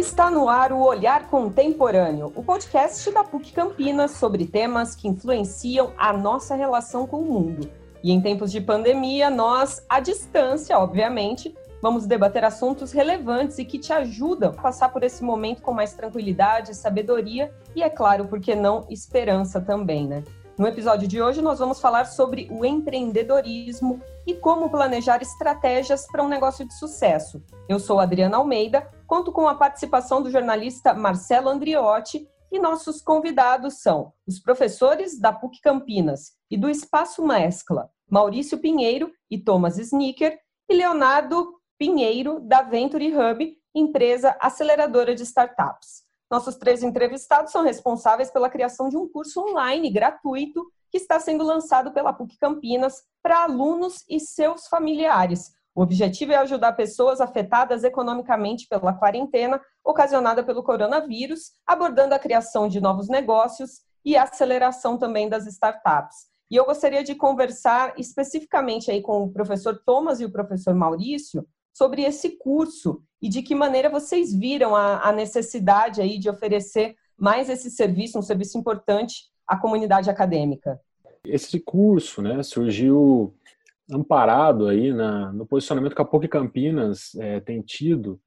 Está 0.00 0.30
no 0.30 0.48
ar 0.48 0.72
o 0.72 0.80
Olhar 0.80 1.28
Contemporâneo, 1.28 2.32
o 2.34 2.42
podcast 2.42 3.10
da 3.12 3.22
PUC 3.22 3.52
Campinas 3.52 4.12
sobre 4.12 4.46
temas 4.46 4.96
que 4.96 5.06
influenciam 5.06 5.92
a 5.98 6.10
nossa 6.10 6.54
relação 6.54 7.06
com 7.06 7.18
o 7.18 7.24
mundo. 7.26 7.70
E 8.02 8.10
em 8.10 8.18
tempos 8.18 8.50
de 8.50 8.62
pandemia, 8.62 9.28
nós, 9.28 9.84
à 9.86 10.00
distância, 10.00 10.78
obviamente, 10.78 11.54
vamos 11.82 12.06
debater 12.06 12.46
assuntos 12.46 12.92
relevantes 12.92 13.58
e 13.58 13.64
que 13.66 13.78
te 13.78 13.92
ajudam 13.92 14.54
a 14.56 14.62
passar 14.62 14.88
por 14.88 15.02
esse 15.02 15.22
momento 15.22 15.60
com 15.60 15.74
mais 15.74 15.92
tranquilidade, 15.92 16.74
sabedoria 16.74 17.52
e, 17.76 17.82
é 17.82 17.90
claro, 17.90 18.24
por 18.24 18.40
que 18.40 18.54
não, 18.54 18.86
esperança 18.88 19.60
também, 19.60 20.08
né? 20.08 20.24
No 20.56 20.66
episódio 20.66 21.06
de 21.06 21.20
hoje, 21.20 21.42
nós 21.42 21.58
vamos 21.58 21.78
falar 21.78 22.06
sobre 22.06 22.48
o 22.50 22.64
empreendedorismo 22.64 24.00
e 24.26 24.32
como 24.32 24.70
planejar 24.70 25.20
estratégias 25.20 26.06
para 26.06 26.22
um 26.22 26.28
negócio 26.28 26.66
de 26.66 26.72
sucesso. 26.72 27.42
Eu 27.68 27.78
sou 27.78 28.00
Adriana 28.00 28.38
Almeida, 28.38 28.86
conto 29.10 29.32
com 29.32 29.48
a 29.48 29.56
participação 29.56 30.22
do 30.22 30.30
jornalista 30.30 30.94
Marcelo 30.94 31.48
Andriotti 31.48 32.28
e 32.48 32.60
nossos 32.60 33.02
convidados 33.02 33.82
são 33.82 34.12
os 34.24 34.38
professores 34.38 35.18
da 35.18 35.32
PUC 35.32 35.60
Campinas 35.60 36.36
e 36.48 36.56
do 36.56 36.70
Espaço 36.70 37.26
Mescla, 37.26 37.90
Maurício 38.08 38.58
Pinheiro 38.58 39.10
e 39.28 39.36
Thomas 39.36 39.78
Snicker, 39.78 40.38
e 40.68 40.74
Leonardo 40.76 41.60
Pinheiro, 41.76 42.38
da 42.38 42.62
Venture 42.62 43.12
Hub, 43.12 43.52
empresa 43.74 44.36
aceleradora 44.38 45.12
de 45.12 45.24
startups. 45.24 46.04
Nossos 46.30 46.54
três 46.54 46.84
entrevistados 46.84 47.50
são 47.50 47.64
responsáveis 47.64 48.30
pela 48.30 48.48
criação 48.48 48.88
de 48.88 48.96
um 48.96 49.08
curso 49.08 49.40
online 49.40 49.90
gratuito 49.90 50.64
que 50.88 50.98
está 50.98 51.18
sendo 51.18 51.42
lançado 51.42 51.92
pela 51.92 52.12
PUC 52.12 52.38
Campinas 52.38 53.02
para 53.20 53.42
alunos 53.42 54.04
e 54.08 54.20
seus 54.20 54.68
familiares. 54.68 55.52
O 55.74 55.82
objetivo 55.82 56.32
é 56.32 56.36
ajudar 56.36 56.72
pessoas 56.72 57.20
afetadas 57.20 57.84
economicamente 57.84 58.66
pela 58.68 58.92
quarentena 58.92 59.60
ocasionada 59.84 60.42
pelo 60.42 60.62
coronavírus, 60.62 61.52
abordando 61.66 62.14
a 62.14 62.18
criação 62.18 62.68
de 62.68 62.80
novos 62.80 63.08
negócios 63.08 63.82
e 64.04 64.16
a 64.16 64.24
aceleração 64.24 64.98
também 64.98 65.28
das 65.28 65.46
startups. 65.46 66.30
E 66.50 66.56
eu 66.56 66.64
gostaria 66.64 67.04
de 67.04 67.14
conversar 67.14 67.94
especificamente 67.96 68.90
aí 68.90 69.00
com 69.00 69.22
o 69.22 69.32
professor 69.32 69.80
Thomas 69.86 70.20
e 70.20 70.24
o 70.24 70.32
professor 70.32 70.74
Maurício 70.74 71.46
sobre 71.72 72.02
esse 72.02 72.36
curso 72.38 73.02
e 73.22 73.28
de 73.28 73.42
que 73.42 73.54
maneira 73.54 73.88
vocês 73.88 74.34
viram 74.34 74.74
a, 74.74 75.08
a 75.08 75.12
necessidade 75.12 76.00
aí 76.00 76.18
de 76.18 76.28
oferecer 76.28 76.96
mais 77.16 77.48
esse 77.48 77.70
serviço, 77.70 78.18
um 78.18 78.22
serviço 78.22 78.58
importante 78.58 79.30
à 79.46 79.56
comunidade 79.56 80.10
acadêmica. 80.10 80.80
Esse 81.24 81.60
curso 81.60 82.22
né, 82.22 82.42
surgiu 82.42 83.34
amparado 83.90 84.68
aí 84.68 84.92
na, 84.92 85.32
no 85.32 85.46
posicionamento 85.46 85.94
que 85.94 86.02
a 86.02 86.04
PUC 86.04 86.28
Campinas 86.28 87.14
é, 87.16 87.40
tem 87.40 87.60
tido 87.60 88.20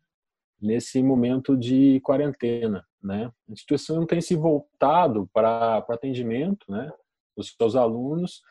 nesse 0.62 1.02
momento 1.04 1.58
de 1.58 2.00
quarentena. 2.02 2.86
Né? 3.02 3.32
A 3.50 3.52
instituição 3.52 4.06
tem 4.06 4.22
se 4.22 4.36
voltado 4.36 5.30
para, 5.34 5.82
para 5.82 5.96
atendimento 5.96 6.72
né, 6.72 6.92
dos 7.36 7.54
seus 7.58 7.76
alunos 7.76 8.42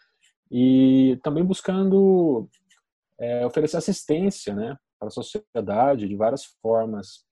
e 0.51 1.19
também 1.23 1.45
buscando 1.45 2.49
é, 3.19 3.47
oferecer 3.47 3.79
assistência 3.79 4.55
né, 4.55 4.77
para 4.99 5.09
a 5.09 5.11
sociedade 5.11 6.07
de 6.07 6.15
várias 6.15 6.45
formas 6.61 7.25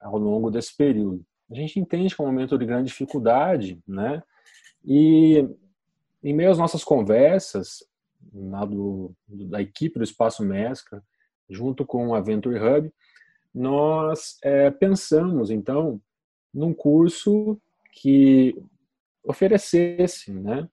ao 0.00 0.18
longo 0.18 0.50
desse 0.50 0.76
período. 0.76 1.24
A 1.50 1.54
gente 1.54 1.78
entende 1.78 2.14
que 2.14 2.20
é 2.20 2.24
um 2.24 2.28
momento 2.28 2.58
de 2.58 2.66
grande 2.66 2.88
dificuldade, 2.88 3.80
né? 3.86 4.20
E 4.84 5.48
em 6.22 6.34
meio 6.34 6.50
às 6.50 6.58
nossas 6.58 6.82
conversas, 6.82 7.84
na 8.32 8.64
do, 8.64 9.14
da 9.28 9.60
equipe 9.60 9.98
do 9.98 10.04
Espaço 10.04 10.44
Mescla, 10.44 11.02
junto 11.48 11.84
com 11.84 12.14
a 12.14 12.20
Venture 12.20 12.58
Hub, 12.58 12.92
nós 13.54 14.38
é, 14.42 14.70
pensamos, 14.70 15.50
então, 15.50 16.00
num 16.52 16.74
curso 16.74 17.58
que 17.92 18.54
oferecesse 19.24 20.32
né, 20.32 20.68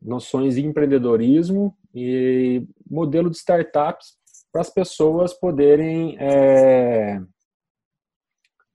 noções 0.00 0.54
de 0.54 0.64
empreendedorismo 0.64 1.76
e 1.94 2.66
modelo 2.88 3.30
de 3.30 3.36
startups 3.36 4.16
para 4.50 4.60
as 4.60 4.70
pessoas 4.70 5.34
poderem 5.34 6.16
é, 6.18 7.20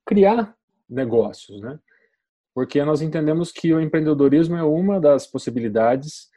criar 0.06 0.56
negócios, 0.90 1.62
né? 1.62 1.80
Porque 2.54 2.84
nós 2.84 3.02
entendemos 3.02 3.52
que 3.52 3.74
o 3.74 3.80
empreendedorismo 3.80 4.58
é 4.58 4.64
uma 4.64 5.00
das 5.00 5.26
possibilidades 5.28 6.29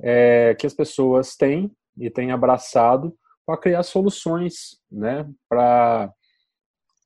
é, 0.00 0.54
que 0.54 0.66
as 0.66 0.74
pessoas 0.74 1.36
têm 1.36 1.70
e 1.96 2.10
têm 2.10 2.30
abraçado 2.30 3.16
para 3.46 3.58
criar 3.58 3.82
soluções, 3.82 4.78
né? 4.90 5.28
Para, 5.48 6.12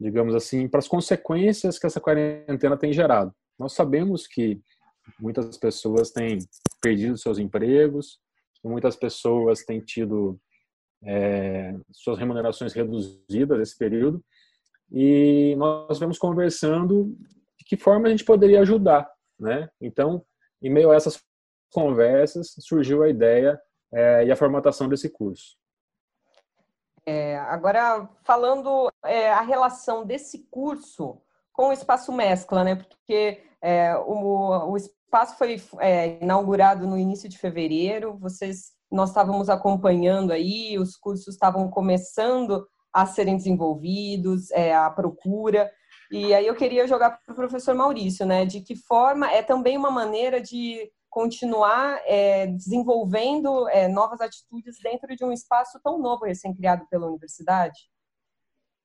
digamos 0.01 0.35
assim, 0.35 0.69
para 0.69 0.79
as 0.79 0.89
consequências 0.89 1.79
que 1.79 1.87
essa 1.87 2.01
quarentena 2.01 2.77
tem 2.77 2.93
gerado. 2.93 3.33
Nós 3.59 3.73
sabemos 3.73 4.27
que 4.27 4.61
muitas 5.21 5.57
pessoas 5.57 6.11
têm 6.11 6.39
perdido 6.81 7.17
seus 7.17 7.39
empregos, 7.39 8.19
muitas 8.65 8.97
pessoas 8.97 9.65
têm 9.65 9.81
tido 9.81 10.39
é, 11.05 11.75
suas 11.93 12.19
remunerações 12.19 12.73
reduzidas 12.73 13.59
nesse 13.59 13.77
período, 13.77 14.23
e 14.91 15.55
nós 15.57 15.99
vamos 15.99 16.19
conversando 16.19 17.17
de 17.59 17.65
que 17.65 17.77
forma 17.77 18.07
a 18.07 18.11
gente 18.11 18.25
poderia 18.25 18.61
ajudar, 18.61 19.11
né? 19.39 19.69
Então, 19.81 20.25
em 20.61 20.71
meio 20.71 20.91
a 20.91 20.95
essas 20.95 21.21
conversas, 21.73 22.55
surgiu 22.61 23.03
a 23.03 23.09
ideia 23.09 23.61
é, 23.93 24.25
e 24.25 24.31
a 24.31 24.37
formatação 24.37 24.89
desse 24.89 25.09
curso. 25.09 25.57
É, 27.05 27.37
agora, 27.39 28.09
falando 28.25 28.89
é, 29.05 29.31
a 29.33 29.41
relação 29.41 30.05
desse 30.07 30.47
curso 30.51 31.21
com 31.53 31.69
o 31.69 31.73
Espaço 31.73 32.13
Mescla, 32.13 32.63
né? 32.63 32.77
Porque 32.77 33.43
é, 33.61 33.97
o, 33.97 34.71
o 34.71 34.77
espaço 34.77 35.37
foi 35.37 35.61
é, 35.81 36.23
inaugurado 36.23 36.87
no 36.87 36.97
início 36.97 37.29
de 37.29 37.39
fevereiro, 37.39 38.17
vocês, 38.19 38.73
nós 38.91 39.11
estávamos 39.11 39.51
acompanhando 39.51 40.33
aí, 40.33 40.79
os 40.79 40.97
cursos 40.97 41.35
estavam 41.35 41.69
começando 41.69 42.67
a 42.93 43.05
serem 43.05 43.37
desenvolvidos, 43.37 44.51
é, 44.53 44.75
a 44.75 44.91
procura, 44.91 45.71
e 46.11 46.35
aí 46.35 46.47
eu 46.47 46.55
queria 46.55 46.87
jogar 46.87 47.19
para 47.25 47.33
o 47.33 47.37
professor 47.37 47.75
Maurício, 47.75 48.27
né, 48.27 48.45
de 48.45 48.61
que 48.61 48.77
forma 48.77 49.31
é 49.31 49.43
também 49.43 49.77
uma 49.77 49.91
maneira 49.91 50.41
de 50.41 50.91
continuar 51.13 52.01
é, 52.07 52.47
desenvolvendo 52.47 53.69
é, 53.69 53.87
novas 53.87 54.23
atitudes 54.23 54.79
dentro 54.83 55.15
de 55.15 55.23
um 55.23 55.31
espaço 55.31 55.79
tão 55.85 56.01
novo 56.01 56.25
recém-criado 56.25 56.87
pela 56.89 57.07
universidade? 57.07 57.79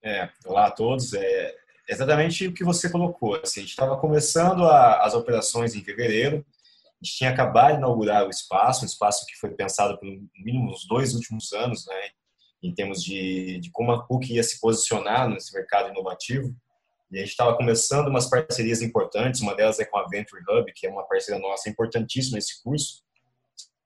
É, 0.04 0.28
olá 0.44 0.66
a 0.66 0.70
todos. 0.70 1.14
É, 1.14 1.54
exatamente 1.88 2.46
o 2.46 2.52
que 2.52 2.62
você 2.62 2.90
colocou. 2.90 3.36
Assim, 3.36 3.60
a 3.60 3.62
gente 3.62 3.70
estava 3.70 3.98
começando 3.98 4.64
a, 4.66 5.02
as 5.04 5.14
operações 5.14 5.74
em 5.74 5.82
fevereiro, 5.82 6.44
a 7.00 7.04
gente 7.04 7.16
tinha 7.16 7.30
acabado 7.30 7.72
de 7.72 7.78
inaugurar 7.78 8.26
o 8.26 8.30
espaço, 8.30 8.82
um 8.82 8.86
espaço 8.86 9.24
que 9.26 9.36
foi 9.36 9.50
pensado 9.54 9.98
pelo 9.98 10.28
mínimo 10.44 10.66
nos 10.66 10.86
dois 10.86 11.14
últimos 11.14 11.50
anos, 11.54 11.86
né, 11.86 12.10
em 12.62 12.74
termos 12.74 13.02
de, 13.02 13.58
de 13.58 13.70
como 13.70 13.90
a 13.90 14.06
PUC 14.06 14.34
ia 14.34 14.42
se 14.42 14.60
posicionar 14.60 15.30
nesse 15.30 15.54
mercado 15.54 15.88
inovativo. 15.88 16.54
E 17.10 17.16
a 17.16 17.20
gente 17.20 17.30
estava 17.30 17.56
começando 17.56 18.08
umas 18.08 18.28
parcerias 18.28 18.82
importantes, 18.82 19.40
uma 19.40 19.54
delas 19.54 19.78
é 19.80 19.84
com 19.84 19.98
a 19.98 20.06
Venture 20.06 20.42
Hub, 20.48 20.70
que 20.74 20.86
é 20.86 20.90
uma 20.90 21.06
parceira 21.06 21.40
nossa 21.40 21.68
importantíssima 21.68 22.36
nesse 22.36 22.62
curso. 22.62 23.02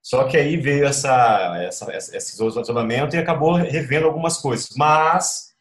Só 0.03 0.25
que 0.25 0.37
aí 0.37 0.57
veio 0.57 0.85
essa, 0.85 1.57
essa, 1.63 1.97
esse 1.97 2.33
isolamento 2.33 3.15
e 3.15 3.19
acabou 3.19 3.55
revendo 3.55 4.07
algumas 4.07 4.39
coisas. 4.39 4.71
Mas 4.77 5.53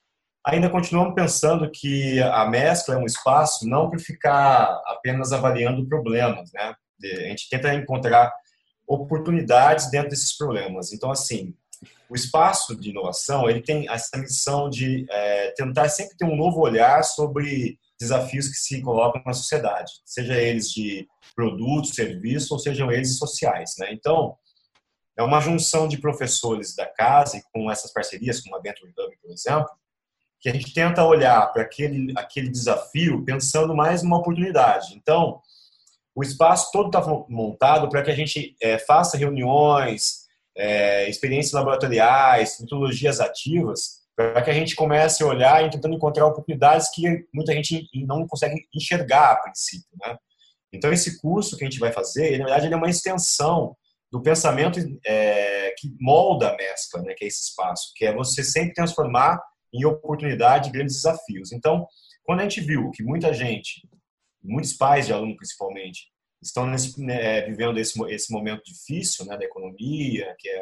ainda 0.43 0.69
continuamos 0.69 1.13
pensando 1.13 1.69
que 1.69 2.19
a 2.19 2.45
mescla 2.49 2.95
é 2.95 2.97
um 2.97 3.05
espaço 3.05 3.67
não 3.69 3.89
para 3.89 3.99
ficar 3.99 4.81
apenas 4.87 5.31
avaliando 5.31 5.87
problemas, 5.87 6.51
né? 6.53 6.75
A 7.03 7.29
gente 7.29 7.49
tenta 7.49 7.73
encontrar 7.73 8.31
oportunidades 8.87 9.89
dentro 9.89 10.09
desses 10.09 10.35
problemas. 10.35 10.91
Então, 10.91 11.11
assim, 11.11 11.55
o 12.09 12.15
espaço 12.15 12.75
de 12.75 12.89
inovação 12.89 13.49
ele 13.49 13.61
tem 13.61 13.89
essa 13.89 14.17
missão 14.17 14.69
de 14.69 15.05
é, 15.09 15.51
tentar 15.51 15.89
sempre 15.89 16.15
ter 16.17 16.25
um 16.25 16.35
novo 16.35 16.59
olhar 16.59 17.03
sobre 17.03 17.79
desafios 17.99 18.47
que 18.47 18.55
se 18.55 18.81
colocam 18.81 19.21
na 19.25 19.33
sociedade, 19.33 19.91
seja 20.05 20.35
eles 20.35 20.69
de 20.71 21.07
produtos, 21.35 21.91
serviços 21.91 22.51
ou 22.51 22.59
sejam 22.59 22.91
eles 22.91 23.17
sociais, 23.17 23.75
né? 23.77 23.93
Então, 23.93 24.35
é 25.17 25.23
uma 25.23 25.39
junção 25.39 25.87
de 25.87 25.99
professores 25.99 26.75
da 26.75 26.85
casa 26.85 27.37
e 27.37 27.43
com 27.53 27.69
essas 27.71 27.93
parcerias, 27.93 28.41
como 28.41 28.55
a 28.55 28.59
Venture 28.59 28.91
Hub, 28.97 29.17
por 29.21 29.31
exemplo, 29.31 29.69
que 30.39 30.49
a 30.49 30.53
gente 30.53 30.73
tenta 30.73 31.05
olhar 31.05 31.45
para 31.53 31.61
aquele, 31.61 32.11
aquele 32.17 32.49
desafio 32.49 33.23
pensando 33.23 33.75
mais 33.75 34.01
numa 34.01 34.17
oportunidade. 34.17 34.95
Então, 34.95 35.39
o 36.15 36.23
espaço 36.23 36.71
todo 36.71 36.87
está 36.87 37.01
montado 37.29 37.87
para 37.87 38.01
que 38.01 38.09
a 38.09 38.15
gente 38.15 38.55
é, 38.61 38.79
faça 38.79 39.17
reuniões, 39.17 40.20
é, 40.57 41.09
experiências 41.09 41.53
laboratoriais, 41.53 42.59
metodologias 42.59 43.19
ativas, 43.19 44.01
para 44.15 44.41
que 44.41 44.49
a 44.49 44.53
gente 44.53 44.75
comece 44.75 45.23
a 45.23 45.27
olhar 45.27 45.65
e 45.65 45.69
tentando 45.69 45.95
encontrar 45.95 46.27
oportunidades 46.27 46.89
que 46.93 47.25
muita 47.33 47.53
gente 47.53 47.87
não 48.05 48.27
consegue 48.27 48.55
enxergar 48.75 49.31
a 49.31 49.35
princípio. 49.37 49.87
Né? 50.01 50.15
Então, 50.73 50.91
esse 50.91 51.19
curso 51.19 51.57
que 51.57 51.63
a 51.63 51.69
gente 51.69 51.79
vai 51.79 51.91
fazer, 51.91 52.37
na 52.37 52.45
verdade, 52.45 52.67
ele 52.67 52.73
é 52.73 52.77
uma 52.77 52.89
extensão 52.89 53.75
do 54.11 54.21
pensamento 54.21 54.79
é, 55.05 55.73
que 55.77 55.89
molda 55.99 56.49
a 56.49 56.57
mescla, 56.57 57.01
né, 57.01 57.13
que 57.15 57.23
é 57.23 57.27
esse 57.27 57.49
espaço, 57.49 57.93
que 57.95 58.05
é 58.05 58.13
você 58.13 58.43
sempre 58.43 58.73
transformar 58.73 59.41
em 59.73 59.85
oportunidade 59.85 60.69
grandes 60.69 60.97
desafios. 60.97 61.51
Então, 61.53 61.87
Quando 62.23 62.41
a 62.41 62.43
gente 62.43 62.61
viu 62.61 62.91
que 62.91 63.03
muita 63.03 63.33
gente, 63.33 63.87
muitos 64.43 64.73
pais 64.73 65.07
de 65.07 65.13
aluno 65.13 65.35
principalmente, 65.35 66.10
estão 66.41 66.65
nesse, 66.65 66.99
né, 67.01 67.41
vivendo 67.41 67.77
esse, 67.77 68.01
esse 68.11 68.31
momento 68.31 68.63
difícil 68.63 69.25
né, 69.25 69.37
da 69.37 69.45
economia, 69.45 70.35
que 70.39 70.49
é 70.49 70.61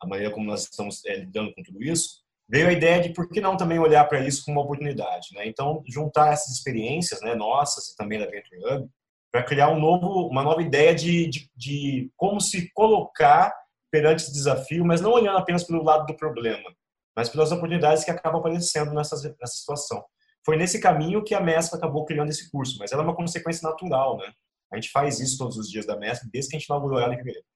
a 0.00 0.06
maneira 0.06 0.32
como 0.32 0.46
nós 0.46 0.64
estamos 0.64 1.04
é, 1.06 1.16
lidando 1.16 1.54
com 1.54 1.62
tudo 1.62 1.82
isso, 1.82 2.22
veio 2.48 2.68
a 2.68 2.72
ideia 2.72 3.00
de 3.00 3.12
por 3.12 3.28
que 3.28 3.40
não 3.40 3.56
também 3.56 3.78
olhar 3.78 4.04
para 4.04 4.20
isso 4.20 4.44
como 4.44 4.58
uma 4.58 4.64
oportunidade. 4.64 5.28
Né? 5.32 5.46
Então, 5.46 5.82
juntar 5.88 6.32
essas 6.32 6.54
experiências 6.54 7.20
né, 7.22 7.34
nossas 7.34 7.88
e 7.88 7.96
também 7.96 8.18
da 8.18 8.26
Venture 8.26 8.60
Hub 8.64 8.88
para 9.32 9.42
criar 9.42 9.70
um 9.70 9.80
novo, 9.80 10.28
uma 10.28 10.42
nova 10.42 10.62
ideia 10.62 10.94
de, 10.94 11.26
de, 11.26 11.50
de, 11.56 12.12
como 12.16 12.40
se 12.40 12.70
colocar 12.72 13.52
perante 13.90 14.22
esse 14.22 14.32
desafio, 14.32 14.84
mas 14.84 15.00
não 15.00 15.12
olhando 15.12 15.38
apenas 15.38 15.64
pelo 15.64 15.82
lado 15.82 16.06
do 16.06 16.16
problema, 16.16 16.72
mas 17.16 17.28
pelas 17.28 17.50
oportunidades 17.50 18.04
que 18.04 18.10
acabam 18.10 18.40
aparecendo 18.40 18.92
nessa, 18.92 19.16
nessa 19.16 19.54
situação. 19.54 20.04
Foi 20.44 20.56
nesse 20.56 20.78
caminho 20.80 21.24
que 21.24 21.34
a 21.34 21.40
Mescla 21.40 21.78
acabou 21.78 22.04
criando 22.04 22.28
esse 22.28 22.50
curso, 22.50 22.76
mas 22.78 22.92
ela 22.92 23.02
é 23.02 23.04
uma 23.04 23.16
consequência 23.16 23.68
natural, 23.68 24.18
né? 24.18 24.32
A 24.74 24.80
gente 24.80 24.90
faz 24.90 25.20
isso 25.20 25.38
todos 25.38 25.56
os 25.56 25.70
dias 25.70 25.86
da 25.86 25.96
Mescla, 25.96 26.28
desde 26.32 26.50
que 26.50 26.56
a 26.56 26.58
gente 26.58 26.68
inaugurou 26.68 26.98
ela 26.98 27.14
em 27.14 27.18
fevereiro. 27.18 27.46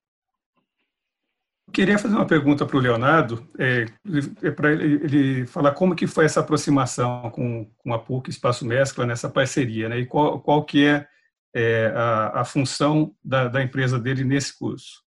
Queria 1.73 1.99
fazer 1.99 2.15
uma 2.15 2.27
pergunta 2.27 2.65
para 2.65 2.77
o 2.77 2.81
Leonardo, 2.81 3.47
é, 3.59 3.85
é 4.43 4.51
para 4.51 4.73
ele, 4.73 5.05
ele, 5.05 5.47
falar 5.47 5.73
como 5.73 5.95
que 5.95 6.07
foi 6.07 6.25
essa 6.25 6.41
aproximação 6.41 7.31
com, 7.31 7.71
com 7.77 7.93
a 7.93 7.99
PUC 7.99 8.31
Espaço 8.31 8.65
Mescla 8.65 9.05
nessa 9.05 9.29
parceria, 9.29 9.89
né? 9.89 9.99
E 9.99 10.07
qual, 10.07 10.41
qual 10.41 10.65
que 10.65 10.87
é, 10.87 11.07
é 11.55 11.93
a, 11.95 12.41
a, 12.41 12.45
função 12.45 13.15
da, 13.23 13.49
da, 13.49 13.63
empresa 13.63 13.99
dele 13.99 14.25
nesse 14.25 14.59
curso? 14.59 15.05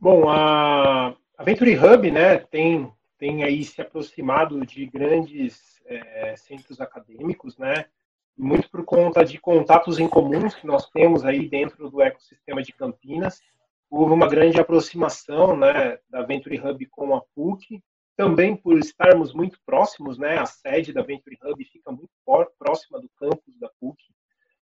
Bom, 0.00 0.30
a, 0.30 1.14
a 1.36 1.44
Venture 1.44 1.78
Hub, 1.78 2.10
né, 2.10 2.38
tem 2.38 2.90
tem 3.18 3.42
aí 3.42 3.64
se 3.64 3.80
aproximado 3.82 4.64
de 4.64 4.86
grandes 4.86 5.82
é, 5.86 6.36
centros 6.36 6.80
acadêmicos, 6.80 7.58
né? 7.58 7.86
Muito 8.38 8.70
por 8.70 8.84
conta 8.84 9.24
de 9.24 9.38
contatos 9.38 9.98
em 9.98 10.08
comuns 10.08 10.54
que 10.54 10.66
nós 10.66 10.88
temos 10.90 11.24
aí 11.24 11.48
dentro 11.48 11.90
do 11.90 12.00
ecossistema 12.00 12.62
de 12.62 12.72
Campinas 12.72 13.40
houve 13.90 14.12
uma 14.12 14.28
grande 14.28 14.60
aproximação 14.60 15.56
né, 15.56 15.98
da 16.08 16.22
Venture 16.22 16.60
Hub 16.60 16.86
com 16.86 17.14
a 17.14 17.22
PUC, 17.34 17.82
também 18.16 18.56
por 18.56 18.78
estarmos 18.78 19.32
muito 19.32 19.58
próximos, 19.64 20.18
né, 20.18 20.38
a 20.38 20.46
sede 20.46 20.92
da 20.92 21.02
Venture 21.02 21.38
Hub 21.42 21.64
fica 21.64 21.90
muito 21.90 22.10
próxima 22.58 23.00
do 23.00 23.08
campus 23.16 23.58
da 23.58 23.70
PUC. 23.80 23.98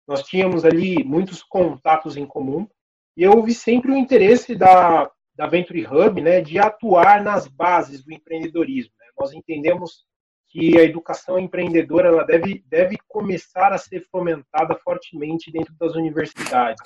Nós 0.08 0.24
tínhamos 0.24 0.64
ali 0.64 1.04
muitos 1.04 1.44
contatos 1.44 2.16
em 2.16 2.26
comum 2.26 2.68
e 3.16 3.28
houve 3.28 3.54
sempre 3.54 3.92
o 3.92 3.98
interesse 3.98 4.56
da, 4.56 5.10
da 5.36 5.48
Venture 5.48 5.86
Hub 5.88 6.22
né, 6.22 6.42
de 6.42 6.60
atuar 6.60 7.24
nas 7.24 7.48
bases 7.48 8.04
do 8.04 8.14
empreendedorismo. 8.14 8.94
Né? 9.00 9.08
Nós 9.18 9.34
entendemos 9.34 10.06
que 10.50 10.78
a 10.78 10.84
educação 10.84 11.38
empreendedora 11.38 12.08
ela 12.08 12.24
deve, 12.24 12.64
deve 12.68 12.98
começar 13.08 13.74
a 13.74 13.78
ser 13.78 14.06
fomentada 14.10 14.76
fortemente 14.84 15.52
dentro 15.52 15.74
das 15.76 15.94
universidades. 15.96 16.82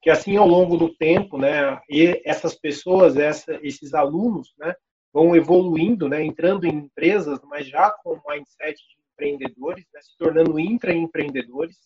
Que 0.00 0.10
assim 0.10 0.36
ao 0.36 0.46
longo 0.46 0.76
do 0.76 0.94
tempo, 0.94 1.38
né, 1.38 1.80
essas 2.24 2.54
pessoas, 2.54 3.16
essa, 3.16 3.58
esses 3.62 3.94
alunos, 3.94 4.54
né, 4.58 4.74
vão 5.12 5.34
evoluindo, 5.34 6.08
né, 6.08 6.22
entrando 6.22 6.66
em 6.66 6.74
empresas, 6.74 7.38
mas 7.44 7.66
já 7.66 7.90
com 7.90 8.14
o 8.14 8.22
mindset 8.28 8.76
de 8.76 8.96
empreendedores, 9.12 9.84
né, 9.92 10.00
se 10.02 10.16
tornando 10.18 10.58
intraempreendedores, 10.58 11.78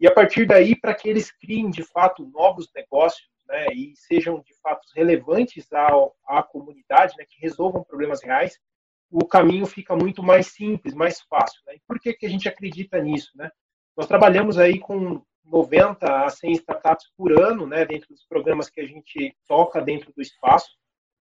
e 0.00 0.06
a 0.06 0.12
partir 0.12 0.46
daí 0.46 0.74
para 0.74 0.94
que 0.94 1.08
eles 1.08 1.30
criem 1.30 1.70
de 1.70 1.84
fato 1.84 2.26
novos 2.34 2.68
negócios, 2.74 3.28
né, 3.46 3.66
e 3.74 3.92
sejam 3.94 4.40
de 4.40 4.54
fato 4.60 4.80
relevantes 4.94 5.72
ao, 5.72 6.14
à 6.26 6.42
comunidade, 6.42 7.14
né, 7.16 7.24
que 7.28 7.40
resolvam 7.40 7.84
problemas 7.84 8.22
reais, 8.22 8.58
o 9.12 9.26
caminho 9.26 9.66
fica 9.66 9.94
muito 9.94 10.22
mais 10.22 10.46
simples, 10.48 10.94
mais 10.94 11.20
fácil. 11.20 11.60
Né? 11.66 11.74
E 11.76 11.80
por 11.86 12.00
que 12.00 12.14
que 12.14 12.24
a 12.24 12.28
gente 12.28 12.48
acredita 12.48 13.00
nisso, 13.00 13.30
né? 13.34 13.50
Nós 13.94 14.06
trabalhamos 14.06 14.58
aí 14.58 14.78
com 14.78 15.22
90 15.44 16.24
a 16.24 16.30
100 16.30 16.52
startups 16.52 17.06
por 17.14 17.38
ano, 17.38 17.66
né, 17.66 17.84
dentro 17.84 18.08
dos 18.08 18.24
programas 18.24 18.70
que 18.70 18.80
a 18.80 18.86
gente 18.86 19.36
toca 19.46 19.82
dentro 19.82 20.10
do 20.14 20.22
espaço. 20.22 20.70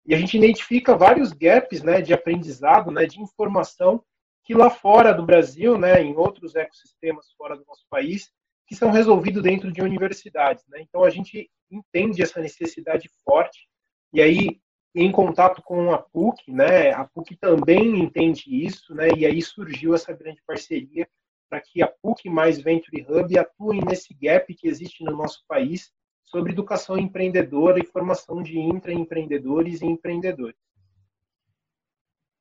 E 0.04 0.14
a 0.14 0.18
gente 0.18 0.36
identifica 0.36 0.96
vários 0.96 1.32
gaps, 1.32 1.82
né, 1.82 2.02
de 2.02 2.12
aprendizado, 2.12 2.90
né, 2.90 3.06
de 3.06 3.20
informação 3.20 4.04
que 4.44 4.54
lá 4.54 4.68
fora 4.68 5.12
do 5.12 5.24
Brasil, 5.24 5.78
né, 5.78 6.02
em 6.02 6.14
outros 6.14 6.54
ecossistemas 6.54 7.32
fora 7.38 7.56
do 7.56 7.64
nosso 7.64 7.86
país, 7.88 8.30
que 8.66 8.74
são 8.74 8.90
resolvidos 8.90 9.42
dentro 9.42 9.72
de 9.72 9.80
universidades, 9.80 10.64
né? 10.68 10.80
Então 10.82 11.02
a 11.02 11.08
gente 11.08 11.50
entende 11.70 12.22
essa 12.22 12.38
necessidade 12.38 13.08
forte 13.24 13.66
e 14.12 14.20
aí 14.20 14.60
em 15.00 15.12
contato 15.12 15.62
com 15.62 15.92
a 15.92 15.98
PUC, 15.98 16.50
né? 16.50 16.92
A 16.92 17.04
PUC 17.04 17.36
também 17.36 18.00
entende 18.00 18.44
isso, 18.48 18.94
né? 18.94 19.08
E 19.16 19.24
aí 19.24 19.40
surgiu 19.40 19.94
essa 19.94 20.12
grande 20.12 20.42
parceria 20.44 21.08
para 21.48 21.60
que 21.60 21.82
a 21.82 21.86
PUC 21.86 22.28
mais 22.28 22.60
Venture 22.60 23.06
Hub 23.08 23.38
atuem 23.38 23.80
nesse 23.80 24.12
gap 24.14 24.52
que 24.54 24.66
existe 24.66 25.04
no 25.04 25.16
nosso 25.16 25.44
país 25.46 25.92
sobre 26.24 26.52
educação 26.52 26.98
empreendedora 26.98 27.78
e 27.78 27.86
formação 27.86 28.42
de 28.42 28.58
intraempreendedores 28.58 29.80
e 29.80 29.86
empreendedores. 29.86 30.58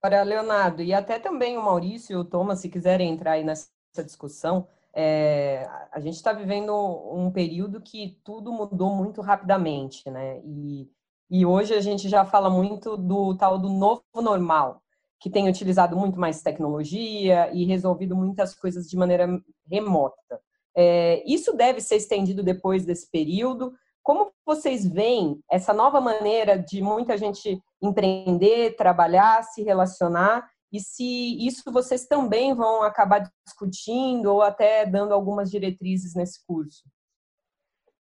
Agora, 0.01 0.23
Leonardo, 0.23 0.81
e 0.81 0.93
até 0.93 1.19
também 1.19 1.57
o 1.57 1.63
Maurício 1.63 2.13
e 2.13 2.15
o 2.17 2.25
Thomas, 2.25 2.59
se 2.59 2.69
quiserem 2.69 3.11
entrar 3.11 3.33
aí 3.33 3.43
nessa 3.43 3.69
discussão, 4.03 4.67
é, 4.93 5.69
a 5.91 5.99
gente 5.99 6.15
está 6.15 6.33
vivendo 6.33 6.73
um 7.13 7.31
período 7.31 7.79
que 7.79 8.19
tudo 8.23 8.51
mudou 8.51 8.95
muito 8.95 9.21
rapidamente, 9.21 10.09
né? 10.09 10.41
E, 10.43 10.89
e 11.29 11.45
hoje 11.45 11.73
a 11.73 11.81
gente 11.81 12.07
já 12.07 12.25
fala 12.25 12.49
muito 12.49 12.95
do 12.95 13.35
tal 13.35 13.59
do 13.59 13.69
novo 13.69 14.03
normal, 14.15 14.81
que 15.19 15.29
tem 15.29 15.49
utilizado 15.49 15.95
muito 15.97 16.19
mais 16.19 16.41
tecnologia 16.41 17.49
e 17.53 17.65
resolvido 17.65 18.15
muitas 18.15 18.53
coisas 18.55 18.87
de 18.87 18.95
maneira 18.95 19.27
remota. 19.69 20.39
É, 20.75 21.23
isso 21.25 21.53
deve 21.53 21.81
ser 21.81 21.95
estendido 21.95 22.43
depois 22.43 22.85
desse 22.85 23.09
período. 23.09 23.73
Como 24.03 24.31
vocês 24.45 24.87
veem 24.87 25.41
essa 25.51 25.73
nova 25.73 25.99
maneira 25.99 26.57
de 26.57 26.81
muita 26.81 27.17
gente 27.17 27.59
empreender, 27.81 28.75
trabalhar, 28.75 29.43
se 29.43 29.63
relacionar? 29.63 30.47
E 30.71 30.79
se 30.79 31.45
isso 31.45 31.71
vocês 31.71 32.05
também 32.05 32.53
vão 32.53 32.83
acabar 32.83 33.29
discutindo 33.45 34.27
ou 34.27 34.41
até 34.41 34.85
dando 34.85 35.13
algumas 35.13 35.49
diretrizes 35.49 36.13
nesse 36.13 36.45
curso? 36.45 36.83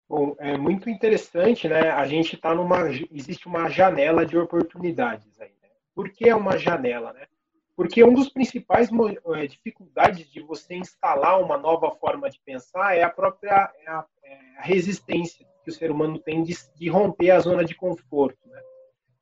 Bom, 0.08 0.37
é 0.38 0.56
muito 0.56 0.88
interessante, 0.88 1.69
né? 1.69 1.91
A 1.91 2.06
gente 2.06 2.37
está 2.37 2.55
numa 2.55 2.88
existe 3.11 3.47
uma 3.49 3.69
janela 3.69 4.25
de 4.25 4.38
oportunidades 4.38 5.41
aí. 5.41 5.50
Por 5.94 6.11
que 6.11 6.29
é 6.29 6.35
uma 6.35 6.58
janela? 6.58 7.12
Né? 7.14 7.26
Porque 7.75 8.05
um 8.05 8.12
dos 8.12 8.29
principais 8.29 8.91
é, 9.35 9.47
dificuldades 9.47 10.31
de 10.31 10.41
você 10.41 10.75
instalar 10.75 11.40
uma 11.42 11.57
nova 11.57 11.90
forma 11.92 12.28
de 12.28 12.38
pensar 12.45 12.97
é 12.97 13.02
a 13.02 13.09
própria 13.09 13.73
é 13.78 13.90
a, 13.90 14.04
é 14.23 14.59
a 14.59 14.62
resistência 14.62 15.47
que 15.64 15.71
o 15.71 15.73
ser 15.73 15.90
humano 15.90 16.19
tem 16.19 16.42
de, 16.42 16.54
de 16.76 16.88
romper 16.88 17.30
a 17.30 17.40
zona 17.40 17.64
de 17.64 17.75
conforto. 17.75 18.38
Né? 18.47 18.61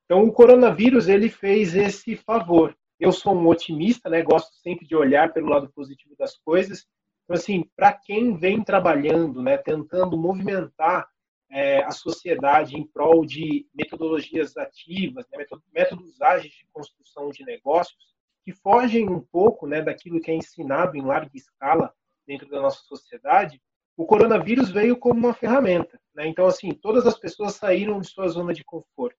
Então, 0.05 0.25
o 0.25 0.33
coronavírus 0.33 1.09
ele 1.09 1.31
fez 1.31 1.75
esse 1.75 2.17
favor. 2.17 2.77
Eu 3.01 3.11
sou 3.13 3.35
um 3.35 3.47
otimista, 3.47 4.11
né? 4.11 4.23
Gosto 4.23 4.55
sempre 4.57 4.87
de 4.87 4.95
olhar 4.95 5.33
pelo 5.33 5.49
lado 5.49 5.69
positivo 5.71 6.15
das 6.17 6.37
coisas. 6.37 6.87
Então, 7.25 7.37
assim, 7.37 7.65
para 7.75 7.93
quem 7.93 8.37
vem 8.37 8.63
trabalhando, 8.63 9.43
né, 9.43 9.57
tentando 9.57 10.17
movimentar 10.17 11.09
é, 11.51 11.83
a 11.85 11.91
sociedade 11.91 12.77
em 12.77 12.87
prol 12.87 13.25
de 13.25 13.67
metodologias 13.75 14.57
ativas, 14.57 15.27
né, 15.31 15.45
métodos 15.73 16.21
ágeis 16.21 16.53
de 16.53 16.67
construção 16.73 17.31
de 17.31 17.45
negócios, 17.45 18.15
que 18.45 18.53
fogem 18.53 19.09
um 19.09 19.21
pouco 19.21 19.67
né, 19.67 19.81
daquilo 19.81 20.21
que 20.21 20.31
é 20.31 20.35
ensinado 20.35 20.97
em 20.97 21.03
larga 21.03 21.31
escala 21.35 21.95
dentro 22.27 22.49
da 22.49 22.61
nossa 22.61 22.83
sociedade, 22.83 23.61
o 23.97 24.05
coronavírus 24.05 24.71
veio 24.71 24.97
como 24.97 25.21
uma 25.21 25.33
ferramenta. 25.33 25.99
Né? 26.15 26.27
Então, 26.27 26.47
assim, 26.47 26.73
todas 26.73 27.07
as 27.07 27.19
pessoas 27.19 27.55
saíram 27.55 28.01
de 28.01 28.09
sua 28.09 28.29
zona 28.29 28.53
de 28.53 28.65
conforto. 28.65 29.17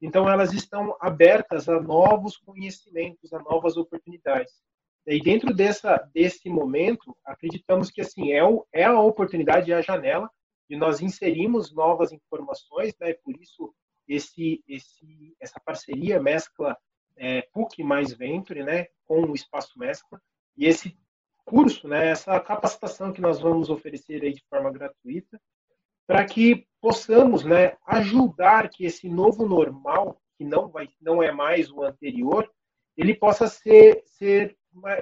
Então, 0.00 0.28
elas 0.30 0.52
estão 0.52 0.96
abertas 1.00 1.68
a 1.68 1.80
novos 1.80 2.36
conhecimentos, 2.36 3.32
a 3.32 3.40
novas 3.40 3.76
oportunidades. 3.76 4.52
E 5.10 5.22
dentro 5.22 5.54
dessa, 5.54 5.96
desse 6.12 6.50
momento, 6.50 7.16
acreditamos 7.24 7.90
que 7.90 8.02
assim 8.02 8.32
é, 8.32 8.44
o, 8.44 8.66
é 8.70 8.84
a 8.84 9.00
oportunidade, 9.00 9.72
é 9.72 9.76
a 9.76 9.80
janela 9.80 10.30
e 10.68 10.76
nós 10.76 11.00
inserimos 11.00 11.72
novas 11.74 12.12
informações, 12.12 12.94
né? 13.00 13.14
Por 13.24 13.34
isso 13.40 13.74
esse, 14.06 14.62
esse, 14.68 15.34
essa 15.40 15.58
parceria 15.64 16.20
mescla 16.20 16.76
é, 17.16 17.40
PUC 17.54 17.82
mais 17.82 18.12
Venture, 18.12 18.62
né? 18.62 18.86
Com 19.06 19.22
o 19.22 19.34
Espaço 19.34 19.78
Mescla 19.78 20.20
e 20.54 20.66
esse 20.66 20.94
curso, 21.42 21.88
né? 21.88 22.10
Essa 22.10 22.38
capacitação 22.38 23.10
que 23.10 23.22
nós 23.22 23.40
vamos 23.40 23.70
oferecer 23.70 24.22
aí 24.22 24.34
de 24.34 24.44
forma 24.50 24.70
gratuita 24.70 25.40
para 26.06 26.22
que 26.26 26.66
possamos, 26.82 27.46
né? 27.46 27.78
Ajudar 27.86 28.68
que 28.68 28.84
esse 28.84 29.08
novo 29.08 29.48
normal 29.48 30.20
que 30.36 30.44
não 30.44 30.68
vai, 30.68 30.86
não 31.00 31.22
é 31.22 31.32
mais 31.32 31.70
o 31.70 31.82
anterior, 31.82 32.46
ele 32.94 33.14
possa 33.14 33.48
ser 33.48 34.02
ser 34.04 34.57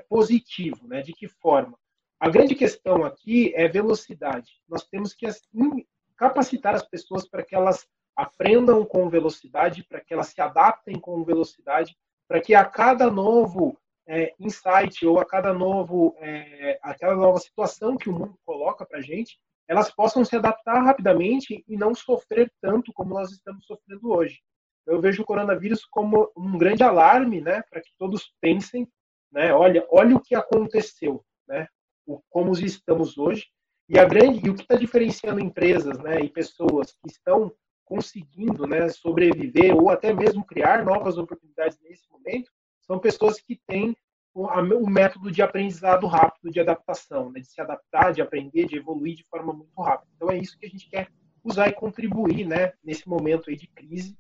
positivo, 0.09 0.87
né? 0.87 1.03
De 1.03 1.13
que 1.13 1.29
forma? 1.29 1.79
A 2.19 2.29
grande 2.31 2.55
questão 2.55 3.05
aqui 3.05 3.53
é 3.55 3.69
velocidade. 3.69 4.51
Nós 4.69 4.85
temos 4.85 5.15
que 5.15 5.27
assim, 5.27 5.85
capacitar 6.17 6.75
as 6.75 6.87
pessoas 6.87 7.29
para 7.29 7.45
que 7.45 7.55
elas 7.55 7.87
aprendam 8.17 8.85
com 8.85 9.11
velocidade, 9.11 9.85
para 9.85 10.01
que 10.01 10.15
elas 10.15 10.29
se 10.29 10.41
adaptem 10.41 10.99
com 10.99 11.23
velocidade, 11.23 11.95
para 12.27 12.41
que 12.41 12.55
a 12.55 12.65
cada 12.65 13.11
novo 13.11 13.79
é, 14.07 14.33
insight 14.39 15.05
ou 15.07 15.19
a 15.19 15.27
cada 15.27 15.53
novo, 15.53 16.17
é, 16.19 16.79
aquela 16.83 17.15
nova 17.15 17.39
situação 17.39 17.97
que 17.97 18.09
o 18.09 18.13
mundo 18.13 18.39
coloca 18.45 18.87
para 18.87 19.01
gente, 19.01 19.39
elas 19.69 19.91
possam 19.93 20.25
se 20.25 20.37
adaptar 20.37 20.81
rapidamente 20.83 21.65
e 21.69 21.77
não 21.77 21.95
sofrer 21.95 22.51
tanto 22.61 22.93
como 22.93 23.15
nós 23.15 23.33
estamos 23.33 23.67
sofrendo 23.67 24.11
hoje. 24.11 24.41
Eu 24.87 25.01
vejo 25.01 25.23
o 25.23 25.27
coronavírus 25.27 25.85
como 25.85 26.31
um 26.37 26.57
grande 26.57 26.85
alarme, 26.85 27.41
né, 27.41 27.63
para 27.69 27.81
que 27.81 27.91
todos 27.99 28.33
pensem, 28.41 28.89
né, 29.33 29.53
olha, 29.53 29.87
olha 29.91 30.17
o 30.17 30.21
que 30.21 30.35
aconteceu, 30.35 31.25
né, 31.49 31.67
o, 32.07 32.21
como 32.31 32.53
estamos 32.53 33.19
hoje 33.19 33.47
e 33.89 33.99
a 33.99 34.05
grande 34.05 34.45
e 34.45 34.51
o 34.51 34.55
que 34.55 34.63
está 34.63 34.75
diferenciando 34.75 35.41
empresas, 35.41 35.99
né, 35.99 36.21
e 36.21 36.29
pessoas 36.29 36.93
que 36.93 37.09
estão 37.11 37.53
conseguindo, 37.85 38.67
né, 38.67 38.89
sobreviver 38.89 39.75
ou 39.75 39.91
até 39.91 40.13
mesmo 40.13 40.45
criar 40.45 40.85
novas 40.85 41.17
oportunidades 41.19 41.79
nesse 41.83 42.11
momento 42.11 42.51
são 42.81 42.99
pessoas 42.99 43.41
que 43.41 43.61
têm 43.67 43.97
o, 44.37 44.91
método 44.91 45.31
de 45.31 45.41
aprendizado 45.41 46.07
rápido, 46.07 46.51
de 46.51 46.61
adaptação, 46.61 47.31
né? 47.31 47.41
de 47.41 47.47
se 47.47 47.61
adaptar, 47.61 48.13
de 48.13 48.21
aprender, 48.21 48.67
de 48.67 48.77
evoluir 48.77 49.17
de 49.17 49.25
forma 49.25 49.53
muito 49.53 49.81
rápida. 49.81 50.13
Então 50.15 50.31
é 50.31 50.37
isso 50.37 50.59
que 50.59 50.67
a 50.67 50.69
gente 50.69 50.89
quer 50.89 51.09
usar 51.43 51.69
e 51.69 51.73
contribuir 51.73 52.47
né, 52.47 52.73
nesse 52.85 53.09
momento 53.09 53.49
aí 53.49 53.57
de 53.57 53.67
crise, 53.69 54.17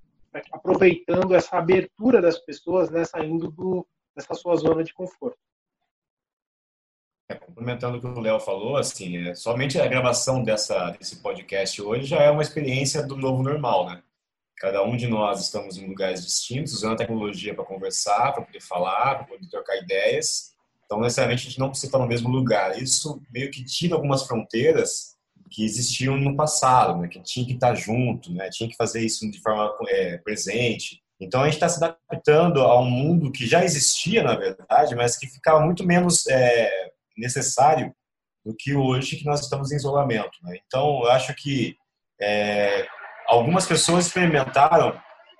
aproveitando 0.52 1.34
essa 1.34 1.58
abertura 1.58 2.22
das 2.22 2.38
pessoas, 2.38 2.90
né, 2.90 3.04
saindo 3.04 3.50
do, 3.50 3.86
dessa 4.16 4.34
sua 4.34 4.56
zona 4.56 4.82
de 4.82 4.94
conforto. 4.94 5.38
É, 7.28 7.34
complementando 7.34 7.98
o 7.98 8.00
que 8.00 8.06
o 8.06 8.20
Léo 8.20 8.38
falou, 8.40 8.76
assim, 8.76 9.28
é, 9.28 9.34
somente 9.34 9.80
a 9.80 9.86
gravação 9.86 10.42
dessa, 10.42 10.90
desse 10.90 11.16
podcast 11.16 11.82
hoje 11.82 12.06
já 12.06 12.18
é 12.18 12.30
uma 12.30 12.42
experiência 12.42 13.02
do 13.02 13.16
novo 13.16 13.42
normal, 13.42 13.86
né? 13.86 14.02
Cada 14.58 14.82
um 14.82 14.96
de 14.96 15.06
nós 15.06 15.42
estamos 15.42 15.76
em 15.76 15.86
lugares 15.86 16.24
distintos, 16.24 16.72
usando 16.72 16.94
a 16.94 16.96
tecnologia 16.96 17.54
para 17.54 17.64
conversar, 17.64 18.32
para 18.32 18.42
poder 18.42 18.60
falar, 18.60 19.16
para 19.16 19.24
poder 19.24 19.46
trocar 19.48 19.76
ideias. 19.76 20.54
Então, 20.84 21.00
necessariamente, 21.00 21.42
a 21.42 21.50
gente 21.50 21.58
não 21.58 21.68
precisa 21.68 21.88
estar 21.88 21.98
no 21.98 22.06
mesmo 22.06 22.30
lugar. 22.30 22.80
Isso 22.80 23.20
meio 23.30 23.50
que 23.50 23.62
tira 23.64 23.96
algumas 23.96 24.22
fronteiras 24.26 25.16
que 25.50 25.64
existiam 25.64 26.16
no 26.16 26.34
passado, 26.36 26.98
né? 26.98 27.08
que 27.08 27.20
tinha 27.20 27.44
que 27.44 27.52
estar 27.52 27.74
junto, 27.74 28.32
né? 28.32 28.48
tinha 28.50 28.68
que 28.68 28.76
fazer 28.76 29.04
isso 29.04 29.30
de 29.30 29.40
forma 29.40 29.74
é, 29.88 30.16
presente. 30.18 31.02
Então, 31.20 31.42
a 31.42 31.44
gente 31.44 31.54
está 31.54 31.68
se 31.68 31.82
adaptando 31.82 32.60
a 32.60 32.80
um 32.80 32.90
mundo 32.90 33.32
que 33.32 33.46
já 33.46 33.64
existia, 33.64 34.22
na 34.22 34.36
verdade, 34.36 34.94
mas 34.94 35.16
que 35.16 35.26
ficava 35.26 35.60
muito 35.60 35.84
menos 35.84 36.26
é, 36.26 36.70
necessário 37.16 37.94
do 38.44 38.54
que 38.56 38.74
hoje 38.74 39.16
que 39.16 39.24
nós 39.24 39.40
estamos 39.40 39.72
em 39.72 39.76
isolamento. 39.76 40.38
Né? 40.42 40.58
Então, 40.66 41.02
eu 41.02 41.10
acho 41.10 41.34
que 41.34 41.74
é, 42.20 42.86
algumas 43.26 43.66
pessoas 43.66 44.06
experimentaram 44.06 44.98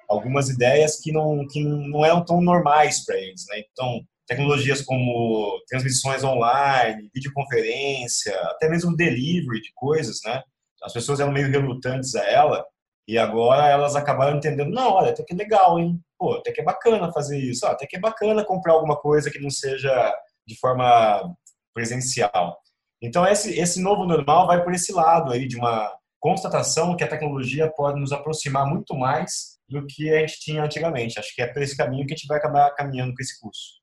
algumas 0.09 0.49
ideias 0.49 1.01
que 1.01 1.13
não, 1.13 1.47
que 1.49 1.63
não 1.63 2.05
eram 2.05 2.25
tão 2.25 2.41
normais 2.41 3.05
para 3.05 3.17
eles. 3.17 3.45
Né? 3.49 3.63
Então, 3.71 4.01
tecnologias 4.27 4.83
como 4.83 5.61
transmissões 5.69 6.25
online, 6.25 7.11
videoconferência, 7.15 8.35
até 8.51 8.69
mesmo 8.69 8.97
delivery 8.97 9.61
de 9.61 9.71
coisas, 9.75 10.19
né? 10.25 10.43
As 10.83 10.93
pessoas 10.93 11.21
eram 11.21 11.33
meio 11.33 11.49
relutantes 11.49 12.15
a 12.15 12.25
ela 12.25 12.65
e 13.07 13.17
agora 13.17 13.69
elas 13.69 13.95
acabaram 13.95 14.37
entendendo, 14.37 14.71
não, 14.71 14.93
olha, 14.93 15.11
até 15.11 15.23
que 15.23 15.33
é 15.33 15.37
legal, 15.37 15.79
hein? 15.79 16.01
Pô, 16.19 16.35
até 16.35 16.51
que 16.51 16.61
é 16.61 16.65
bacana 16.65 17.13
fazer 17.13 17.39
isso, 17.39 17.65
ah, 17.67 17.71
até 17.71 17.87
que 17.87 17.97
é 17.97 18.01
bacana 18.01 18.45
comprar 18.45 18.73
alguma 18.73 18.97
coisa 18.97 19.31
que 19.31 19.39
não 19.39 19.51
seja 19.51 20.15
de 20.47 20.59
forma 20.59 21.35
presencial. 21.73 22.59
Então, 23.01 23.27
esse, 23.27 23.59
esse 23.59 23.81
novo 23.81 24.05
normal 24.05 24.47
vai 24.47 24.65
por 24.65 24.73
esse 24.73 24.93
lado 24.93 25.33
aí 25.33 25.47
de 25.47 25.57
uma 25.57 25.95
constatação 26.19 26.97
que 26.97 27.05
a 27.05 27.09
tecnologia 27.09 27.71
pode 27.71 28.01
nos 28.01 28.11
aproximar 28.11 28.67
muito 28.67 28.97
mais 28.97 29.59
do 29.69 29.87
que 29.87 30.13
a 30.13 30.21
gente 30.21 30.41
tinha 30.41 30.65
antigamente. 30.65 31.19
Acho 31.19 31.35
que 31.35 31.43
é 31.43 31.47
por 31.47 31.63
esse 31.63 31.77
caminho 31.77 32.07
que 32.07 32.15
a 32.15 32.17
gente 32.17 32.27
vai 32.27 32.39
acabar 32.39 32.75
caminhando 32.75 33.15
com 33.15 33.23
esse 33.23 33.39
curso. 33.39 33.81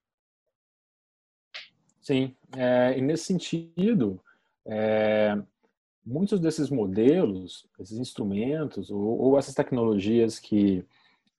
Sim, 2.01 2.35
é, 2.57 2.97
e 2.97 3.01
nesse 3.01 3.25
sentido, 3.25 4.21
é, 4.67 5.37
muitos 6.05 6.39
desses 6.39 6.69
modelos, 6.69 7.67
esses 7.79 7.97
instrumentos 7.97 8.89
ou, 8.89 9.19
ou 9.19 9.37
essas 9.37 9.53
tecnologias 9.53 10.39
que 10.39 10.85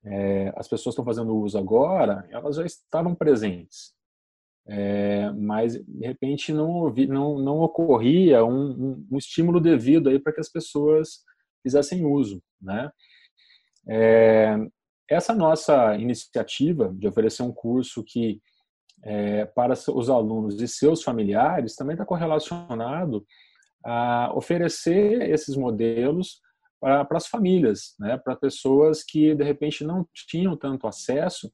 é, 0.04 0.52
as 0.56 0.68
pessoas 0.68 0.92
estão 0.92 1.04
fazendo 1.04 1.37
uso 1.37 1.59
agora, 1.59 2.26
elas 2.30 2.56
já 2.56 2.64
estavam 2.64 3.14
presentes. 3.14 3.92
É, 4.66 5.30
mas 5.33 5.75
de 5.75 6.06
repente 6.06 6.50
não, 6.52 6.88
não, 6.90 7.38
não 7.38 7.61
ocorria 7.61 8.44
um, 8.44 8.71
um, 8.71 9.06
um 9.12 9.18
estímulo 9.18 9.61
devido 9.61 10.09
aí 10.09 10.18
para 10.18 10.33
que 10.33 10.40
as 10.40 10.49
pessoas 10.49 11.23
fizessem 11.62 12.06
uso, 12.06 12.42
né? 12.61 12.90
É, 13.87 14.56
essa 15.09 15.35
nossa 15.35 15.94
iniciativa 15.97 16.94
de 16.94 17.06
oferecer 17.06 17.42
um 17.42 17.52
curso 17.52 18.02
que 18.02 18.40
é, 19.02 19.44
para 19.44 19.75
os 19.75 20.09
alunos 20.09 20.61
e 20.62 20.66
seus 20.66 21.02
familiares 21.02 21.76
também 21.76 21.92
está 21.92 22.06
correlacionado 22.06 23.26
a 23.84 24.32
oferecer 24.34 25.30
esses 25.30 25.56
modelos 25.56 26.40
para, 26.80 27.06
as 27.12 27.26
famílias, 27.26 27.94
né? 27.98 28.16
para 28.16 28.36
pessoas 28.36 29.02
que 29.02 29.34
de 29.34 29.44
repente 29.44 29.84
não 29.84 30.06
tinham 30.14 30.56
tanto 30.56 30.86
acesso 30.86 31.50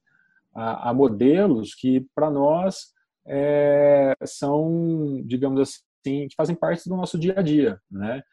a, 0.53 0.89
a 0.89 0.93
modelos 0.93 1.73
que 1.73 2.05
para 2.13 2.29
nós 2.29 2.93
é, 3.25 4.13
são, 4.25 5.21
digamos 5.25 5.61
assim, 5.61 6.27
que 6.27 6.35
fazem 6.35 6.55
parte 6.55 6.87
do 6.89 6.95
nosso 6.95 7.17
dia 7.17 7.35
a 7.37 7.41
dia, 7.41 7.79
né? 7.89 8.23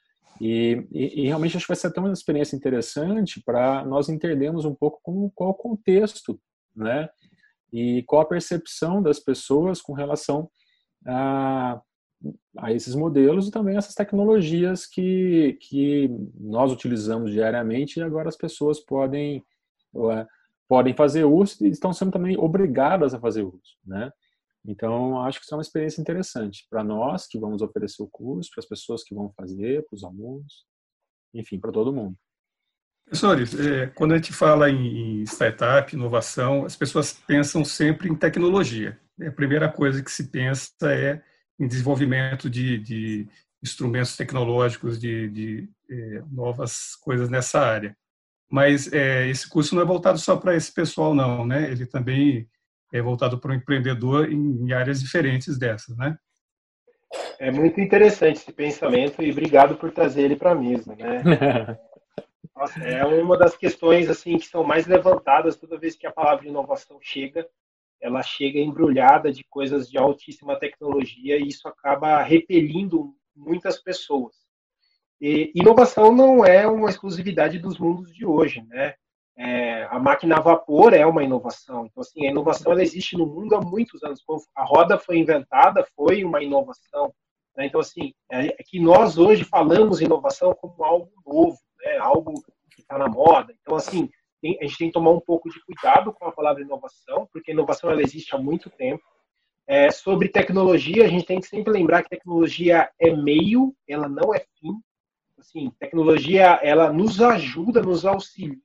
E, 0.40 0.86
e, 0.92 1.22
e, 1.22 1.26
realmente 1.26 1.56
acho 1.56 1.66
que 1.66 1.72
vai 1.72 1.76
ser 1.76 1.88
até 1.88 2.00
uma 2.00 2.12
experiência 2.12 2.54
interessante 2.54 3.42
para 3.44 3.84
nós 3.84 4.08
entendermos 4.08 4.64
um 4.64 4.74
pouco 4.74 5.00
como, 5.02 5.30
qual 5.34 5.50
o 5.50 5.54
contexto, 5.54 6.40
né? 6.74 7.08
E 7.72 8.02
qual 8.04 8.22
a 8.22 8.28
percepção 8.28 9.02
das 9.02 9.18
pessoas 9.18 9.82
com 9.82 9.92
relação 9.92 10.48
a, 11.06 11.80
a 12.56 12.72
esses 12.72 12.94
modelos 12.94 13.48
e 13.48 13.50
também 13.50 13.76
essas 13.76 13.94
tecnologias 13.94 14.86
que, 14.86 15.56
que 15.60 16.10
nós 16.38 16.72
utilizamos 16.72 17.30
diariamente 17.30 17.98
e 17.98 18.02
agora 18.02 18.28
as 18.28 18.36
pessoas 18.36 18.80
podem, 18.80 19.44
podem 20.66 20.94
fazer 20.94 21.24
uso 21.24 21.64
e 21.64 21.68
estão 21.68 21.92
sendo 21.92 22.10
também 22.10 22.36
obrigadas 22.36 23.14
a 23.14 23.20
fazer 23.20 23.42
uso, 23.42 23.76
né? 23.84 24.10
Então, 24.66 25.20
acho 25.22 25.38
que 25.38 25.44
isso 25.44 25.54
é 25.54 25.56
uma 25.56 25.62
experiência 25.62 26.00
interessante 26.00 26.66
para 26.68 26.84
nós 26.84 27.26
que 27.26 27.38
vamos 27.38 27.62
oferecer 27.62 28.02
o 28.02 28.08
curso, 28.08 28.50
para 28.50 28.60
as 28.60 28.68
pessoas 28.68 29.02
que 29.02 29.14
vão 29.14 29.32
fazer, 29.34 29.86
para 29.86 29.96
os 29.96 30.04
alunos, 30.04 30.66
enfim, 31.32 31.58
para 31.58 31.72
todo 31.72 31.92
mundo. 31.92 32.16
Professores, 33.04 33.58
é, 33.58 33.86
quando 33.86 34.12
a 34.12 34.16
gente 34.16 34.32
fala 34.34 34.68
em 34.68 35.22
startup, 35.22 35.94
inovação, 35.94 36.66
as 36.66 36.76
pessoas 36.76 37.14
pensam 37.14 37.64
sempre 37.64 38.10
em 38.10 38.14
tecnologia. 38.14 39.00
A 39.26 39.30
primeira 39.30 39.72
coisa 39.72 40.02
que 40.02 40.10
se 40.10 40.28
pensa 40.28 40.74
é 40.92 41.22
em 41.58 41.66
desenvolvimento 41.66 42.48
de, 42.48 42.78
de 42.78 43.28
instrumentos 43.62 44.16
tecnológicos, 44.16 44.98
de, 44.98 45.28
de 45.28 45.68
é, 45.90 46.22
novas 46.30 46.94
coisas 46.96 47.28
nessa 47.28 47.60
área. 47.60 47.96
Mas 48.50 48.90
é, 48.92 49.28
esse 49.28 49.48
curso 49.48 49.74
não 49.74 49.82
é 49.82 49.84
voltado 49.84 50.18
só 50.18 50.36
para 50.36 50.54
esse 50.54 50.72
pessoal, 50.72 51.14
não, 51.14 51.46
né? 51.46 51.70
Ele 51.70 51.84
também 51.84 52.48
é 52.92 53.02
voltado 53.02 53.38
para 53.38 53.50
o 53.50 53.54
empreendedor 53.54 54.32
em 54.32 54.72
áreas 54.72 55.00
diferentes 55.00 55.58
dessas, 55.58 55.96
né? 55.96 56.16
É 57.38 57.50
muito 57.50 57.80
interessante 57.80 58.36
esse 58.36 58.52
pensamento 58.52 59.22
e 59.22 59.30
obrigado 59.30 59.76
por 59.76 59.90
trazer 59.90 60.22
ele 60.22 60.36
para 60.36 60.52
a 60.52 60.54
mesa, 60.54 60.94
né? 60.94 61.22
Nossa, 62.54 62.80
é 62.80 63.04
uma 63.04 63.36
das 63.36 63.56
questões 63.56 64.08
assim 64.08 64.36
que 64.36 64.46
são 64.46 64.64
mais 64.64 64.86
levantadas 64.86 65.56
toda 65.56 65.78
vez 65.78 65.94
que 65.94 66.06
a 66.06 66.12
palavra 66.12 66.48
inovação 66.48 66.98
chega. 67.00 67.46
Ela 68.00 68.22
chega 68.22 68.58
embrulhada 68.58 69.32
de 69.32 69.44
coisas 69.44 69.88
de 69.88 69.98
altíssima 69.98 70.58
tecnologia 70.58 71.36
e 71.36 71.48
isso 71.48 71.66
acaba 71.66 72.22
repelindo 72.22 73.14
muitas 73.34 73.80
pessoas. 73.82 74.34
E 75.20 75.50
inovação 75.54 76.12
não 76.12 76.44
é 76.44 76.66
uma 76.66 76.90
exclusividade 76.90 77.58
dos 77.58 77.78
mundos 77.78 78.14
de 78.14 78.24
hoje, 78.24 78.64
né? 78.68 78.94
É, 79.40 79.84
a 79.84 80.00
máquina 80.00 80.36
a 80.36 80.40
vapor 80.40 80.92
é 80.92 81.06
uma 81.06 81.22
inovação. 81.22 81.86
Então, 81.86 82.00
assim, 82.00 82.26
a 82.26 82.30
inovação 82.30 82.72
ela 82.72 82.82
existe 82.82 83.16
no 83.16 83.24
mundo 83.24 83.54
há 83.54 83.60
muitos 83.60 84.02
anos. 84.02 84.20
A 84.54 84.64
roda 84.64 84.98
foi 84.98 85.18
inventada, 85.18 85.86
foi 85.94 86.24
uma 86.24 86.42
inovação. 86.42 87.14
Né? 87.56 87.66
Então, 87.66 87.80
assim, 87.80 88.12
é, 88.30 88.46
é, 88.46 88.56
que 88.64 88.80
nós 88.80 89.16
hoje 89.16 89.44
falamos 89.44 90.00
inovação 90.00 90.54
como 90.54 90.82
algo 90.82 91.10
novo, 91.24 91.56
né? 91.84 91.98
algo 91.98 92.34
que 92.72 92.80
está 92.80 92.98
na 92.98 93.08
moda. 93.08 93.54
Então, 93.60 93.76
assim, 93.76 94.10
tem, 94.40 94.58
a 94.60 94.64
gente 94.64 94.78
tem 94.78 94.88
que 94.88 94.94
tomar 94.94 95.10
um 95.10 95.20
pouco 95.20 95.48
de 95.50 95.60
cuidado 95.64 96.12
com 96.12 96.26
a 96.26 96.32
palavra 96.32 96.62
inovação, 96.62 97.28
porque 97.32 97.52
inovação 97.52 97.90
ela 97.90 98.02
existe 98.02 98.34
há 98.34 98.38
muito 98.38 98.70
tempo. 98.70 99.02
É, 99.66 99.90
sobre 99.90 100.28
tecnologia, 100.28 101.04
a 101.04 101.08
gente 101.08 101.26
tem 101.26 101.40
que 101.40 101.46
sempre 101.46 101.72
lembrar 101.72 102.02
que 102.02 102.08
tecnologia 102.08 102.90
é 102.98 103.14
meio, 103.14 103.74
ela 103.86 104.08
não 104.08 104.34
é 104.34 104.40
fim. 104.58 104.72
Assim, 105.38 105.70
tecnologia, 105.78 106.58
ela 106.62 106.92
nos 106.92 107.20
ajuda, 107.20 107.82
nos 107.82 108.04
auxilia 108.04 108.58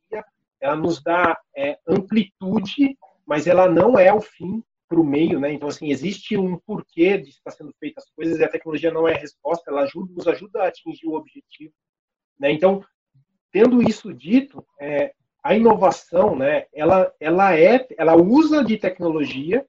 ela 0.64 0.78
nos 0.78 1.04
dá 1.04 1.38
é, 1.56 1.78
amplitude, 1.86 2.98
mas 3.28 3.48
ela 3.48 3.70
não 3.70 4.00
é 4.00 4.14
o 4.14 4.22
fim 4.22 4.64
para 4.88 5.00
o 5.00 5.04
meio, 5.04 5.38
né? 5.38 5.52
Então, 5.52 5.68
assim, 5.68 5.92
existe 5.92 6.38
um 6.38 6.58
porquê 6.58 7.18
de 7.18 7.30
estar 7.32 7.52
sendo 7.52 7.74
feitas 7.80 8.06
as 8.06 8.10
coisas 8.12 8.40
e 8.40 8.44
a 8.44 8.50
tecnologia 8.50 8.90
não 8.90 9.06
é 9.06 9.14
a 9.14 9.20
resposta, 9.20 9.70
ela 9.70 9.82
ajuda, 9.82 10.14
nos 10.14 10.26
ajuda 10.26 10.64
a 10.64 10.68
atingir 10.68 11.06
o 11.06 11.16
objetivo, 11.16 11.74
né? 12.40 12.50
Então, 12.50 12.82
tendo 13.52 13.84
isso 13.84 14.14
dito, 14.14 14.66
é, 14.80 15.14
a 15.44 15.54
inovação, 15.56 16.36
né? 16.36 16.66
Ela, 16.74 17.14
ela 17.20 17.58
é, 17.58 17.86
ela 17.98 18.16
usa 18.16 18.64
de 18.64 18.78
tecnologia, 18.78 19.66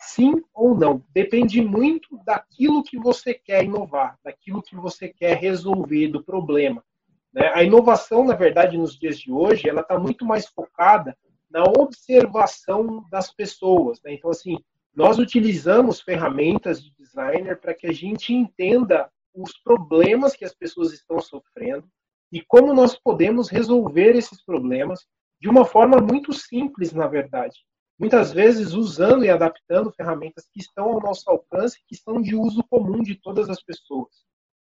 Sim 0.00 0.32
ou 0.54 0.76
não? 0.76 1.04
Depende 1.12 1.60
muito 1.60 2.18
daquilo 2.24 2.84
que 2.84 2.96
você 2.96 3.34
quer 3.34 3.64
inovar, 3.64 4.16
daquilo 4.24 4.62
que 4.62 4.76
você 4.76 5.08
quer 5.08 5.36
resolver, 5.36 6.08
do 6.08 6.22
problema. 6.22 6.84
Né? 7.32 7.50
A 7.52 7.64
inovação, 7.64 8.24
na 8.24 8.34
verdade, 8.34 8.78
nos 8.78 8.96
dias 8.96 9.18
de 9.18 9.32
hoje, 9.32 9.68
ela 9.68 9.80
está 9.80 9.98
muito 9.98 10.24
mais 10.24 10.46
focada 10.46 11.16
na 11.50 11.64
observação 11.64 13.04
das 13.10 13.32
pessoas. 13.32 14.00
Né? 14.02 14.14
Então, 14.14 14.30
assim, 14.30 14.58
nós 14.94 15.18
utilizamos 15.18 16.00
ferramentas 16.00 16.82
de 16.82 16.92
designer 16.96 17.58
para 17.60 17.74
que 17.74 17.86
a 17.86 17.92
gente 17.92 18.32
entenda 18.32 19.10
os 19.34 19.52
problemas 19.58 20.36
que 20.36 20.44
as 20.44 20.54
pessoas 20.54 20.92
estão 20.92 21.20
sofrendo 21.20 21.88
e 22.30 22.40
como 22.40 22.72
nós 22.72 22.96
podemos 22.96 23.48
resolver 23.48 24.14
esses 24.14 24.42
problemas 24.44 25.06
de 25.40 25.48
uma 25.48 25.64
forma 25.64 25.98
muito 25.98 26.32
simples, 26.32 26.92
na 26.92 27.06
verdade. 27.06 27.56
Muitas 27.98 28.32
vezes 28.32 28.74
usando 28.74 29.24
e 29.24 29.30
adaptando 29.30 29.92
ferramentas 29.92 30.48
que 30.52 30.60
estão 30.60 30.84
ao 30.84 31.00
nosso 31.00 31.28
alcance, 31.28 31.82
que 31.86 31.96
são 31.96 32.22
de 32.22 32.36
uso 32.36 32.62
comum 32.70 33.02
de 33.02 33.16
todas 33.16 33.48
as 33.48 33.62
pessoas. 33.62 34.08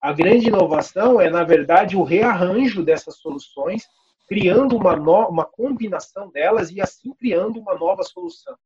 A 0.00 0.12
grande 0.12 0.48
inovação 0.48 1.20
é, 1.20 1.28
na 1.28 1.44
verdade, 1.44 1.96
o 1.96 2.02
rearranjo 2.02 2.82
dessas 2.82 3.18
soluções, 3.18 3.84
criando 4.26 4.76
uma, 4.76 4.96
no... 4.96 5.28
uma 5.28 5.44
combinação 5.44 6.30
delas 6.30 6.70
e 6.70 6.80
assim 6.80 7.12
criando 7.14 7.58
uma 7.58 7.74
nova 7.74 8.02
solução. 8.02 8.56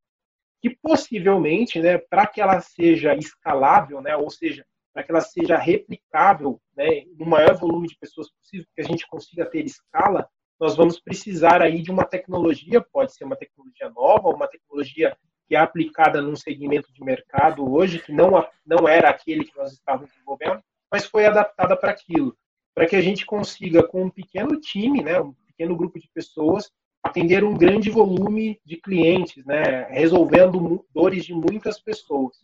Que 0.61 0.71
possivelmente, 0.71 1.81
né, 1.81 1.99
para 1.99 2.27
que 2.27 2.41
ela 2.41 2.61
seja 2.61 3.15
escalável, 3.15 4.01
né, 4.01 4.17
ou 4.17 4.31
seja, 4.31 4.65
para 4.93 5.03
que 5.03 5.11
ela 5.11 5.21
seja 5.21 5.57
replicável 5.57 6.61
né, 6.77 7.05
no 7.17 7.27
maior 7.27 7.57
volume 7.57 7.89
de 7.89 7.97
pessoas 7.97 8.31
possível, 8.31 8.67
que 8.75 8.83
a 8.83 8.85
gente 8.85 9.07
consiga 9.09 9.47
ter 9.47 9.65
escala, 9.65 10.29
nós 10.61 10.77
vamos 10.77 11.01
precisar 11.01 11.63
aí 11.63 11.81
de 11.81 11.91
uma 11.91 12.05
tecnologia, 12.05 12.83
pode 12.83 13.15
ser 13.15 13.25
uma 13.25 13.35
tecnologia 13.35 13.89
nova, 13.89 14.29
uma 14.29 14.47
tecnologia 14.47 15.17
que 15.49 15.57
é 15.57 15.59
aplicada 15.59 16.21
num 16.21 16.37
segmento 16.37 16.93
de 16.93 17.03
mercado 17.03 17.69
hoje, 17.73 17.99
que 17.99 18.13
não, 18.13 18.47
não 18.65 18.87
era 18.87 19.09
aquele 19.09 19.45
que 19.45 19.57
nós 19.57 19.73
estávamos 19.73 20.11
desenvolvendo, 20.11 20.63
mas 20.93 21.07
foi 21.07 21.25
adaptada 21.25 21.75
para 21.75 21.91
aquilo, 21.91 22.37
para 22.75 22.87
que 22.87 22.95
a 22.95 23.01
gente 23.01 23.25
consiga, 23.25 23.83
com 23.83 24.05
um 24.05 24.11
pequeno 24.11 24.61
time, 24.61 25.03
né, 25.03 25.19
um 25.19 25.33
pequeno 25.47 25.75
grupo 25.75 25.99
de 25.99 26.09
pessoas, 26.13 26.71
atender 27.03 27.43
um 27.43 27.57
grande 27.57 27.89
volume 27.89 28.61
de 28.65 28.77
clientes, 28.77 29.45
né, 29.47 29.87
resolvendo 29.91 30.85
dores 30.93 31.25
de 31.25 31.33
muitas 31.33 31.81
pessoas. 31.81 32.37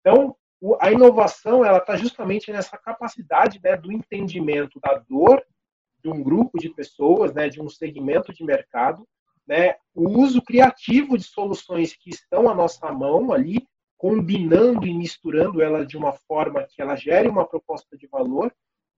Então, 0.00 0.34
a 0.80 0.90
inovação 0.90 1.64
ela 1.64 1.78
está 1.78 1.96
justamente 1.96 2.50
nessa 2.50 2.78
capacidade 2.78 3.60
né, 3.62 3.76
do 3.76 3.92
entendimento 3.92 4.80
da 4.80 4.94
dor 5.08 5.44
de 6.02 6.08
um 6.08 6.22
grupo 6.22 6.58
de 6.58 6.68
pessoas, 6.70 7.34
né, 7.34 7.48
de 7.48 7.60
um 7.60 7.68
segmento 7.68 8.32
de 8.32 8.44
mercado, 8.44 9.06
né, 9.46 9.76
o 9.94 10.08
uso 10.20 10.42
criativo 10.42 11.16
de 11.16 11.24
soluções 11.24 11.94
que 11.94 12.10
estão 12.10 12.48
à 12.48 12.54
nossa 12.54 12.92
mão 12.92 13.32
ali, 13.32 13.66
combinando 13.96 14.86
e 14.86 14.94
misturando 14.94 15.60
ela 15.60 15.84
de 15.84 15.96
uma 15.96 16.12
forma 16.12 16.64
que 16.64 16.80
ela 16.80 16.94
gere 16.94 17.28
uma 17.28 17.46
proposta 17.46 17.96
de 17.96 18.06
valor, 18.06 18.52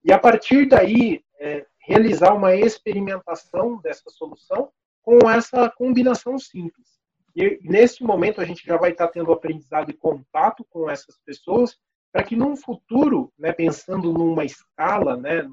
e 0.05 0.13
a 0.13 0.19
partir 0.19 0.67
daí 0.67 1.23
é, 1.39 1.65
realizar 1.79 2.35
uma 2.35 2.55
experimentação 2.55 3.81
dessa 3.81 4.11
solução 4.11 4.71
com 5.03 5.31
essa 5.31 5.71
combinação 5.71 6.39
simples. 6.39 7.01
E 7.35 7.59
nesse 7.63 8.03
momento 8.03 8.41
a 8.41 8.45
gente 8.45 8.67
já 8.67 8.77
vai 8.77 8.91
estar 8.91 9.09
tendo 9.09 9.33
aprendizado 9.33 9.91
e 9.91 9.95
contato 9.95 10.65
com 10.69 10.91
essas 10.91 11.19
pessoas, 11.25 11.79
para 12.13 12.25
que 12.25 12.35
num 12.35 12.57
futuro, 12.57 13.33
né, 13.39 13.53
pensando 13.53 14.13
numa 14.13 14.45
escala, 14.45 15.17
né, 15.17 15.49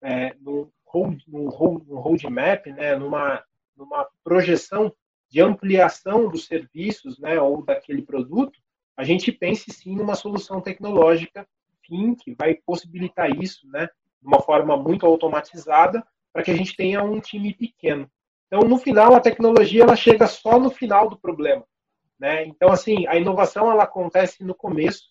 é, 0.00 0.34
num, 0.40 0.70
road, 0.88 1.24
roadmap, 1.30 2.66
né, 2.66 2.96
numa, 2.96 3.42
numa 3.76 4.08
projeção 4.24 4.92
de 5.30 5.40
ampliação 5.40 6.28
dos 6.28 6.46
serviços 6.46 7.18
né, 7.18 7.40
ou 7.40 7.62
daquele 7.62 8.02
produto, 8.02 8.58
a 8.96 9.04
gente 9.04 9.30
pense 9.30 9.70
sim 9.70 9.94
numa 9.94 10.14
solução 10.14 10.60
tecnológica 10.60 11.46
fim, 11.88 12.14
que 12.14 12.34
vai 12.34 12.54
possibilitar 12.54 13.30
isso 13.30 13.66
né, 13.68 13.88
de 14.20 14.26
uma 14.26 14.40
forma 14.40 14.76
muito 14.76 15.06
automatizada 15.06 16.06
para 16.32 16.42
que 16.42 16.50
a 16.50 16.56
gente 16.56 16.76
tenha 16.76 17.02
um 17.02 17.20
time 17.20 17.54
pequeno. 17.54 18.08
Então, 18.46 18.60
no 18.68 18.78
final, 18.78 19.14
a 19.14 19.20
tecnologia 19.20 19.82
ela 19.82 19.96
chega 19.96 20.26
só 20.26 20.58
no 20.58 20.70
final 20.70 21.08
do 21.08 21.18
problema. 21.18 21.64
Né? 22.18 22.44
Então, 22.46 22.70
assim, 22.70 23.06
a 23.06 23.16
inovação 23.16 23.70
ela 23.70 23.84
acontece 23.84 24.44
no 24.44 24.54
começo, 24.54 25.08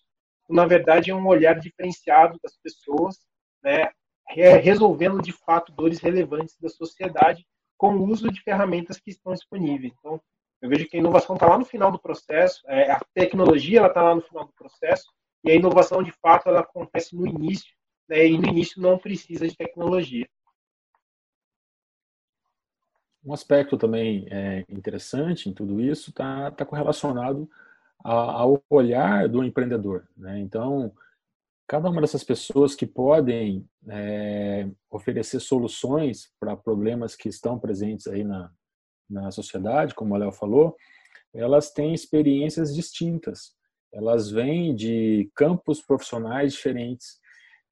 na 0.48 0.66
verdade 0.66 1.10
é 1.10 1.14
um 1.14 1.26
olhar 1.26 1.58
diferenciado 1.58 2.38
das 2.42 2.56
pessoas, 2.56 3.18
né? 3.62 3.90
Resolvendo 4.34 5.22
de 5.22 5.32
fato 5.32 5.72
dores 5.72 6.00
relevantes 6.00 6.56
da 6.60 6.68
sociedade 6.68 7.46
com 7.76 7.96
o 7.96 8.04
uso 8.08 8.30
de 8.30 8.42
ferramentas 8.42 8.98
que 8.98 9.10
estão 9.10 9.32
disponíveis. 9.32 9.92
Então, 9.98 10.20
eu 10.60 10.68
vejo 10.68 10.88
que 10.88 10.96
a 10.96 11.00
inovação 11.00 11.36
está 11.36 11.46
lá 11.46 11.56
no 11.56 11.64
final 11.64 11.92
do 11.92 12.00
processo, 12.00 12.60
é, 12.66 12.90
a 12.90 13.00
tecnologia 13.14 13.86
está 13.86 14.02
lá 14.02 14.14
no 14.14 14.20
final 14.20 14.44
do 14.44 14.52
processo 14.52 15.06
e 15.44 15.50
a 15.50 15.54
inovação 15.54 16.02
de 16.02 16.12
fato 16.12 16.48
ela 16.48 16.60
acontece 16.60 17.14
no 17.14 17.26
início, 17.26 17.72
né? 18.08 18.26
e 18.26 18.36
no 18.36 18.48
início 18.48 18.82
não 18.82 18.98
precisa 18.98 19.46
de 19.46 19.56
tecnologia. 19.56 20.28
Um 23.24 23.32
aspecto 23.32 23.76
também 23.76 24.26
é, 24.30 24.64
interessante 24.68 25.48
em 25.48 25.52
tudo 25.52 25.80
isso 25.80 26.10
está 26.10 26.50
tá 26.50 26.64
correlacionado 26.64 27.48
ao 28.02 28.62
olhar 28.70 29.28
do 29.28 29.44
empreendedor. 29.44 30.08
Né? 30.16 30.38
Então, 30.40 30.92
cada 31.68 31.90
uma 31.90 32.00
dessas 32.00 32.24
pessoas 32.24 32.74
que 32.74 32.86
podem 32.86 33.68
é, 33.88 34.66
oferecer 34.90 35.38
soluções 35.38 36.32
para 36.40 36.56
problemas 36.56 37.14
que 37.14 37.28
estão 37.28 37.58
presentes 37.58 38.06
aí 38.06 38.24
na, 38.24 38.50
na 39.08 39.30
sociedade, 39.30 39.94
como 39.94 40.14
a 40.14 40.18
Léo 40.18 40.32
falou, 40.32 40.74
elas 41.34 41.70
têm 41.70 41.92
experiências 41.92 42.74
distintas. 42.74 43.52
Elas 43.92 44.30
vêm 44.30 44.74
de 44.74 45.30
campos 45.34 45.82
profissionais 45.82 46.54
diferentes. 46.54 47.18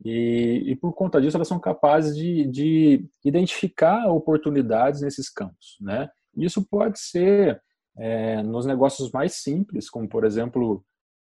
E, 0.05 0.63
e 0.67 0.77
por 0.77 0.93
conta 0.93 1.19
disso, 1.19 1.39
elas 1.39 1.49
são 1.49 1.59
capazes 1.59 2.15
de, 2.15 2.47
de 2.47 3.09
identificar 3.25 4.13
oportunidades 4.13 5.01
nesses 5.01 5.31
campos. 5.31 5.79
Né? 5.81 6.09
Isso 6.37 6.63
pode 6.69 6.99
ser 7.01 7.63
é, 7.97 8.43
nos 8.43 8.67
negócios 8.67 9.11
mais 9.11 9.37
simples, 9.37 9.89
como, 9.89 10.07
por 10.07 10.25
exemplo, 10.25 10.85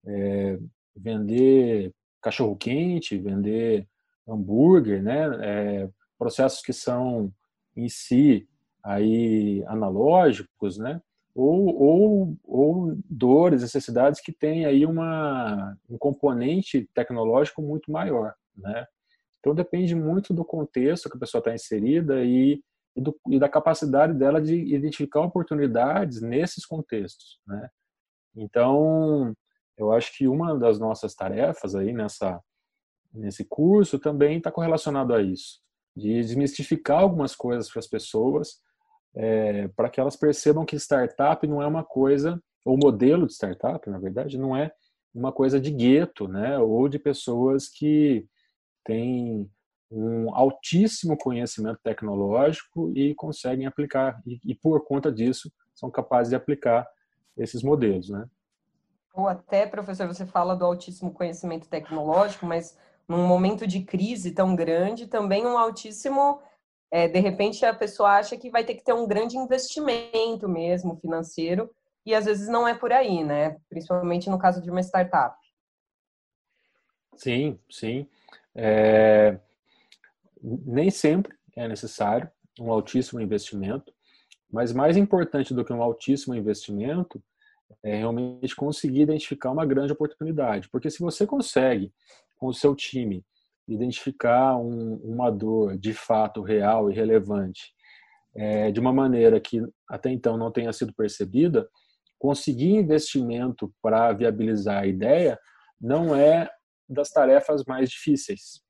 é, 0.04 0.58
vender 0.96 1.94
cachorro-quente, 2.28 3.18
vender 3.18 3.86
hambúrguer, 4.26 5.02
né? 5.02 5.28
É, 5.40 5.88
processos 6.18 6.60
que 6.60 6.72
são 6.72 7.32
em 7.74 7.88
si 7.88 8.46
aí 8.84 9.64
analógicos, 9.66 10.76
né? 10.78 11.00
Ou, 11.34 11.74
ou, 11.76 12.36
ou 12.44 12.98
dores, 13.08 13.62
necessidades 13.62 14.20
que 14.20 14.32
têm 14.32 14.66
aí 14.66 14.84
uma, 14.84 15.76
um 15.88 15.96
componente 15.96 16.88
tecnológico 16.94 17.62
muito 17.62 17.90
maior, 17.90 18.34
né? 18.56 18.86
Então 19.40 19.54
depende 19.54 19.94
muito 19.94 20.34
do 20.34 20.44
contexto 20.44 21.08
que 21.08 21.16
a 21.16 21.20
pessoa 21.20 21.38
está 21.38 21.54
inserida 21.54 22.24
e, 22.24 22.60
e, 22.96 23.00
do, 23.00 23.16
e, 23.30 23.38
da 23.38 23.48
capacidade 23.48 24.12
dela 24.12 24.42
de 24.42 24.54
identificar 24.74 25.20
oportunidades 25.20 26.20
nesses 26.20 26.66
contextos, 26.66 27.38
né? 27.46 27.70
Então 28.36 29.34
eu 29.78 29.92
acho 29.92 30.16
que 30.16 30.26
uma 30.26 30.58
das 30.58 30.78
nossas 30.78 31.14
tarefas 31.14 31.74
aí 31.74 31.92
nessa 31.92 32.42
nesse 33.12 33.44
curso 33.44 33.98
também 33.98 34.36
está 34.36 34.50
correlacionado 34.52 35.14
a 35.14 35.22
isso, 35.22 35.60
de 35.96 36.20
desmistificar 36.20 37.00
algumas 37.00 37.34
coisas 37.34 37.70
para 37.70 37.80
as 37.80 37.86
pessoas, 37.86 38.60
é, 39.14 39.68
para 39.68 39.88
que 39.88 39.98
elas 39.98 40.14
percebam 40.14 40.64
que 40.66 40.76
startup 40.76 41.46
não 41.46 41.62
é 41.62 41.66
uma 41.66 41.82
coisa, 41.82 42.40
ou 42.64 42.76
modelo 42.76 43.26
de 43.26 43.32
startup, 43.32 43.88
na 43.88 43.98
verdade, 43.98 44.36
não 44.36 44.54
é 44.54 44.70
uma 45.14 45.32
coisa 45.32 45.58
de 45.58 45.70
gueto, 45.70 46.28
né, 46.28 46.58
ou 46.58 46.86
de 46.88 46.98
pessoas 46.98 47.68
que 47.68 48.26
têm 48.84 49.50
um 49.90 50.34
altíssimo 50.34 51.16
conhecimento 51.16 51.80
tecnológico 51.82 52.92
e 52.94 53.14
conseguem 53.14 53.66
aplicar, 53.66 54.20
e, 54.26 54.38
e 54.44 54.54
por 54.54 54.84
conta 54.84 55.10
disso 55.10 55.50
são 55.74 55.90
capazes 55.90 56.30
de 56.30 56.36
aplicar 56.36 56.86
esses 57.36 57.62
modelos, 57.62 58.10
né. 58.10 58.28
Ou 59.14 59.26
até, 59.28 59.66
professor, 59.66 60.06
você 60.06 60.26
fala 60.26 60.54
do 60.54 60.64
altíssimo 60.64 61.12
conhecimento 61.12 61.68
tecnológico, 61.68 62.46
mas 62.46 62.78
num 63.06 63.26
momento 63.26 63.66
de 63.66 63.82
crise 63.82 64.32
tão 64.32 64.54
grande, 64.54 65.06
também 65.06 65.46
um 65.46 65.56
altíssimo. 65.56 66.40
É, 66.90 67.06
de 67.08 67.18
repente, 67.18 67.64
a 67.66 67.74
pessoa 67.74 68.12
acha 68.12 68.36
que 68.36 68.50
vai 68.50 68.64
ter 68.64 68.74
que 68.74 68.84
ter 68.84 68.92
um 68.92 69.06
grande 69.06 69.36
investimento 69.36 70.48
mesmo 70.48 70.96
financeiro, 70.96 71.70
e 72.06 72.14
às 72.14 72.24
vezes 72.24 72.48
não 72.48 72.66
é 72.66 72.74
por 72.74 72.92
aí, 72.92 73.22
né? 73.22 73.58
Principalmente 73.68 74.30
no 74.30 74.38
caso 74.38 74.62
de 74.62 74.70
uma 74.70 74.80
startup. 74.80 75.36
Sim, 77.16 77.58
sim. 77.68 78.08
É... 78.54 79.38
Nem 80.42 80.90
sempre 80.90 81.36
é 81.56 81.68
necessário 81.68 82.30
um 82.58 82.72
altíssimo 82.72 83.20
investimento, 83.20 83.92
mas 84.50 84.72
mais 84.72 84.96
importante 84.96 85.52
do 85.52 85.64
que 85.64 85.72
um 85.72 85.82
altíssimo 85.82 86.34
investimento 86.34 87.22
é 87.82 87.96
realmente 87.96 88.54
conseguir 88.56 89.02
identificar 89.02 89.50
uma 89.50 89.66
grande 89.66 89.92
oportunidade. 89.92 90.68
Porque 90.70 90.90
se 90.90 91.00
você 91.00 91.26
consegue, 91.26 91.92
com 92.36 92.46
o 92.46 92.54
seu 92.54 92.74
time, 92.74 93.24
identificar 93.66 94.56
um, 94.56 94.94
uma 94.96 95.30
dor 95.30 95.76
de 95.76 95.92
fato 95.92 96.42
real 96.42 96.90
e 96.90 96.94
relevante 96.94 97.74
é, 98.34 98.70
de 98.70 98.80
uma 98.80 98.92
maneira 98.92 99.40
que 99.40 99.60
até 99.88 100.10
então 100.10 100.36
não 100.36 100.50
tenha 100.50 100.72
sido 100.72 100.94
percebida, 100.94 101.68
conseguir 102.18 102.74
investimento 102.74 103.72
para 103.82 104.12
viabilizar 104.12 104.82
a 104.82 104.86
ideia 104.86 105.38
não 105.80 106.14
é 106.14 106.50
das 106.88 107.10
tarefas 107.10 107.64
mais 107.64 107.90
difíceis. 107.90 108.62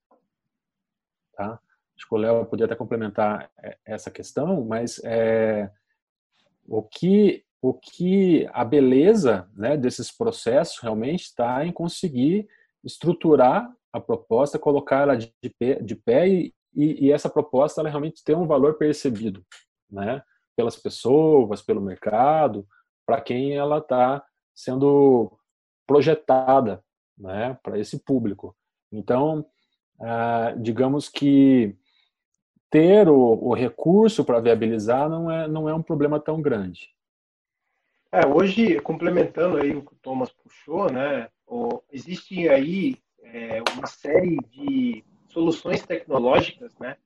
Tá? 1.35 1.59
Acho 1.97 2.09
que 2.09 2.15
o 2.15 2.19
Léo 2.19 2.47
podia 2.47 2.67
até 2.67 2.75
complementar 2.75 3.51
é, 3.63 3.79
essa 3.85 4.11
questão, 4.11 4.65
mas 4.65 5.01
é, 5.05 5.71
o 6.67 6.83
que 6.83 7.45
o 7.61 7.75
que 7.75 8.49
a 8.53 8.65
beleza 8.65 9.49
né, 9.55 9.77
desses 9.77 10.11
processos 10.11 10.79
realmente 10.81 11.25
está 11.25 11.65
em 11.65 11.73
conseguir 11.73 12.49
estruturar 12.85 13.69
a 13.93 14.01
proposta, 14.01 14.59
colocar 14.59 15.03
ela 15.03 15.17
de 15.17 15.33
pé, 15.59 15.75
de 15.83 15.97
pé 15.97 16.29
e, 16.29 16.55
e, 16.75 17.11
essa 17.11 17.29
proposta 17.29 17.81
ela 17.81 17.89
realmente 17.89 18.23
ter 18.23 18.37
um 18.37 18.47
valor 18.47 18.75
percebido, 18.75 19.45
né, 19.91 20.23
pelas 20.57 20.77
pessoas, 20.77 21.63
pelo 21.63 21.81
mercado, 21.81 22.67
para 23.07 23.21
quem 23.21 23.57
ela 23.57 23.79
está 23.79 24.25
sendo 24.55 25.37
projetada, 25.87 26.85
né, 27.17 27.59
para 27.63 27.79
esse 27.79 27.99
público. 28.05 28.55
Então, 28.93 29.45
ah, 30.01 30.55
digamos 30.57 31.09
que 31.09 31.77
ter 32.71 33.09
o, 33.09 33.17
o 33.17 33.55
recurso 33.55 34.25
para 34.25 34.41
viabilizar 34.41 35.09
não 35.09 35.31
é, 35.31 35.49
não 35.49 35.69
é 35.69 35.75
um 35.75 35.83
problema 35.83 36.21
tão 36.21 36.41
grande. 36.41 36.89
É, 38.11 38.27
hoje, 38.27 38.81
complementando 38.81 39.59
aí 39.59 39.77
o 39.77 39.83
que 39.83 39.93
o 39.93 39.99
Thomas 40.01 40.33
puxou, 40.33 40.91
né, 40.91 41.29
o, 41.47 41.83
existe 41.93 42.49
aí 42.49 42.97
é, 43.23 43.63
uma 43.77 43.87
série 43.87 44.39
de 44.51 45.05
soluções 45.29 45.85
tecnológicas, 45.85 46.75
né, 46.79 46.97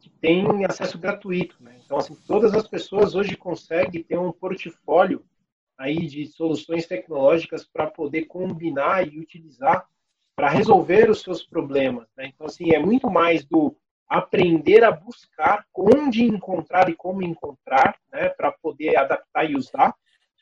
que 0.00 0.08
têm 0.08 0.64
acesso 0.64 0.98
gratuito, 0.98 1.56
né? 1.60 1.78
Então, 1.84 1.98
assim, 1.98 2.16
todas 2.26 2.54
as 2.54 2.66
pessoas 2.66 3.14
hoje 3.14 3.36
conseguem 3.36 4.02
ter 4.02 4.18
um 4.18 4.32
portfólio 4.32 5.24
aí 5.76 6.06
de 6.06 6.26
soluções 6.26 6.86
tecnológicas 6.86 7.66
para 7.66 7.86
poder 7.86 8.24
combinar 8.24 9.06
e 9.06 9.18
utilizar 9.18 9.86
para 10.34 10.48
resolver 10.48 11.10
os 11.10 11.20
seus 11.20 11.44
problemas. 11.44 12.08
Né? 12.16 12.28
Então, 12.28 12.46
assim, 12.46 12.72
é 12.72 12.78
muito 12.78 13.10
mais 13.10 13.44
do 13.44 13.76
aprender 14.08 14.84
a 14.84 14.90
buscar 14.90 15.66
onde 15.74 16.22
encontrar 16.22 16.88
e 16.88 16.94
como 16.94 17.22
encontrar, 17.22 17.98
né, 18.12 18.28
para 18.28 18.52
poder 18.52 18.96
adaptar 18.96 19.50
e 19.50 19.56
usar, 19.56 19.94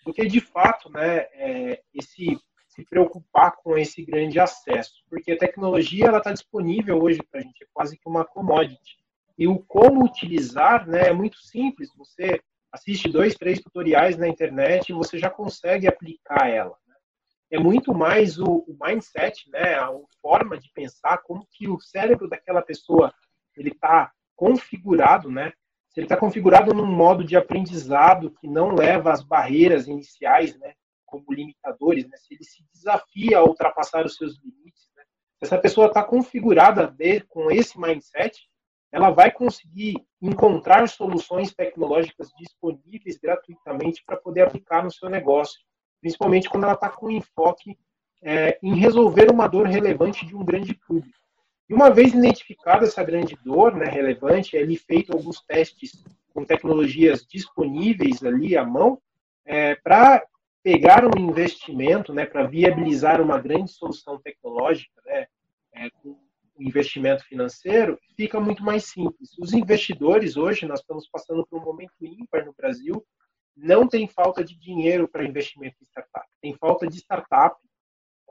do 0.04 0.12
que 0.12 0.26
de 0.26 0.40
fato, 0.40 0.90
né, 0.90 1.26
é, 1.32 1.82
esse 1.94 2.38
se 2.68 2.84
preocupar 2.84 3.52
com 3.62 3.78
esse 3.78 4.04
grande 4.04 4.40
acesso, 4.40 4.94
porque 5.08 5.30
a 5.30 5.38
tecnologia 5.38 6.06
ela 6.06 6.18
está 6.18 6.32
disponível 6.32 7.00
hoje 7.00 7.20
para 7.30 7.38
a 7.38 7.42
gente, 7.42 7.62
é 7.62 7.66
quase 7.72 7.96
que 7.96 8.08
uma 8.08 8.24
commodity. 8.24 8.98
E 9.38 9.46
o 9.46 9.60
como 9.60 10.04
utilizar, 10.04 10.84
né, 10.88 11.08
é 11.08 11.12
muito 11.12 11.38
simples. 11.38 11.88
Você 11.96 12.40
assiste 12.72 13.08
dois, 13.08 13.36
três 13.36 13.60
tutoriais 13.60 14.16
na 14.16 14.26
internet 14.26 14.88
e 14.88 14.92
você 14.92 15.18
já 15.18 15.30
consegue 15.30 15.86
aplicar 15.86 16.48
ela 16.50 16.76
é 17.54 17.58
muito 17.58 17.94
mais 17.94 18.38
o, 18.38 18.64
o, 18.66 18.76
mindset, 18.80 19.48
né, 19.50 19.76
a 19.76 19.88
forma 20.20 20.58
de 20.58 20.68
pensar, 20.72 21.18
como 21.18 21.46
que 21.52 21.68
o 21.68 21.78
cérebro 21.78 22.28
daquela 22.28 22.60
pessoa 22.60 23.14
ele 23.56 23.70
está 23.70 24.12
configurado, 24.34 25.30
né? 25.30 25.52
Se 25.94 26.00
ele 26.00 26.06
está 26.06 26.16
configurado 26.16 26.74
num 26.74 26.86
modo 26.86 27.24
de 27.24 27.36
aprendizado 27.36 28.32
que 28.32 28.48
não 28.48 28.74
leva 28.74 29.12
às 29.12 29.22
barreiras 29.22 29.86
iniciais, 29.86 30.58
né, 30.58 30.74
como 31.06 31.24
limitadores, 31.30 32.04
né? 32.08 32.16
Se 32.16 32.34
ele 32.34 32.42
se 32.42 32.64
desafia 32.74 33.38
a 33.38 33.44
ultrapassar 33.44 34.04
os 34.04 34.16
seus 34.16 34.36
limites, 34.42 34.90
né? 34.96 35.04
Se 35.38 35.44
essa 35.44 35.58
pessoa 35.58 35.86
está 35.86 36.02
configurada 36.02 36.88
de, 36.88 37.20
com 37.20 37.50
esse 37.50 37.78
mindset, 37.80 38.36
ela 38.90 39.10
vai 39.10 39.30
conseguir 39.30 39.94
encontrar 40.20 40.88
soluções 40.88 41.54
tecnológicas 41.54 42.30
disponíveis 42.36 43.16
gratuitamente 43.16 44.02
para 44.04 44.16
poder 44.16 44.42
aplicar 44.42 44.82
no 44.82 44.90
seu 44.90 45.08
negócio 45.08 45.60
principalmente 46.04 46.50
quando 46.50 46.64
ela 46.64 46.74
está 46.74 46.90
com 46.90 47.10
enfoque 47.10 47.78
é, 48.22 48.58
em 48.62 48.74
resolver 48.74 49.30
uma 49.30 49.48
dor 49.48 49.66
relevante 49.66 50.26
de 50.26 50.36
um 50.36 50.44
grande 50.44 50.74
público. 50.74 51.18
E 51.68 51.74
uma 51.74 51.90
vez 51.90 52.12
identificada 52.12 52.84
essa 52.84 53.02
grande 53.02 53.36
dor 53.44 53.74
né, 53.74 53.86
relevante, 53.86 54.56
é 54.56 54.66
feito 54.76 55.12
alguns 55.12 55.40
testes 55.42 56.04
com 56.32 56.44
tecnologias 56.44 57.24
disponíveis 57.26 58.22
ali 58.22 58.56
à 58.56 58.64
mão 58.64 59.00
é, 59.44 59.74
para 59.76 60.22
pegar 60.62 61.04
um 61.04 61.20
investimento, 61.20 62.12
né, 62.12 62.26
para 62.26 62.46
viabilizar 62.46 63.20
uma 63.20 63.38
grande 63.38 63.70
solução 63.70 64.18
tecnológica, 64.18 65.00
né, 65.04 65.26
é, 65.74 65.90
com 65.90 66.18
investimento 66.58 67.24
financeiro, 67.24 67.98
fica 68.16 68.38
muito 68.40 68.62
mais 68.62 68.84
simples. 68.84 69.36
Os 69.38 69.52
investidores 69.52 70.36
hoje, 70.36 70.66
nós 70.66 70.80
estamos 70.80 71.08
passando 71.08 71.46
por 71.46 71.60
um 71.60 71.64
momento 71.64 71.92
ímpar 72.00 72.44
no 72.44 72.54
Brasil, 72.54 73.04
não 73.56 73.88
tem 73.88 74.06
falta 74.08 74.44
de 74.44 74.56
dinheiro 74.58 75.08
para 75.08 75.24
investimento 75.24 75.76
em 75.80 75.84
startup. 75.86 76.26
Tem 76.40 76.54
falta 76.54 76.86
de 76.86 76.96
startup 76.98 77.56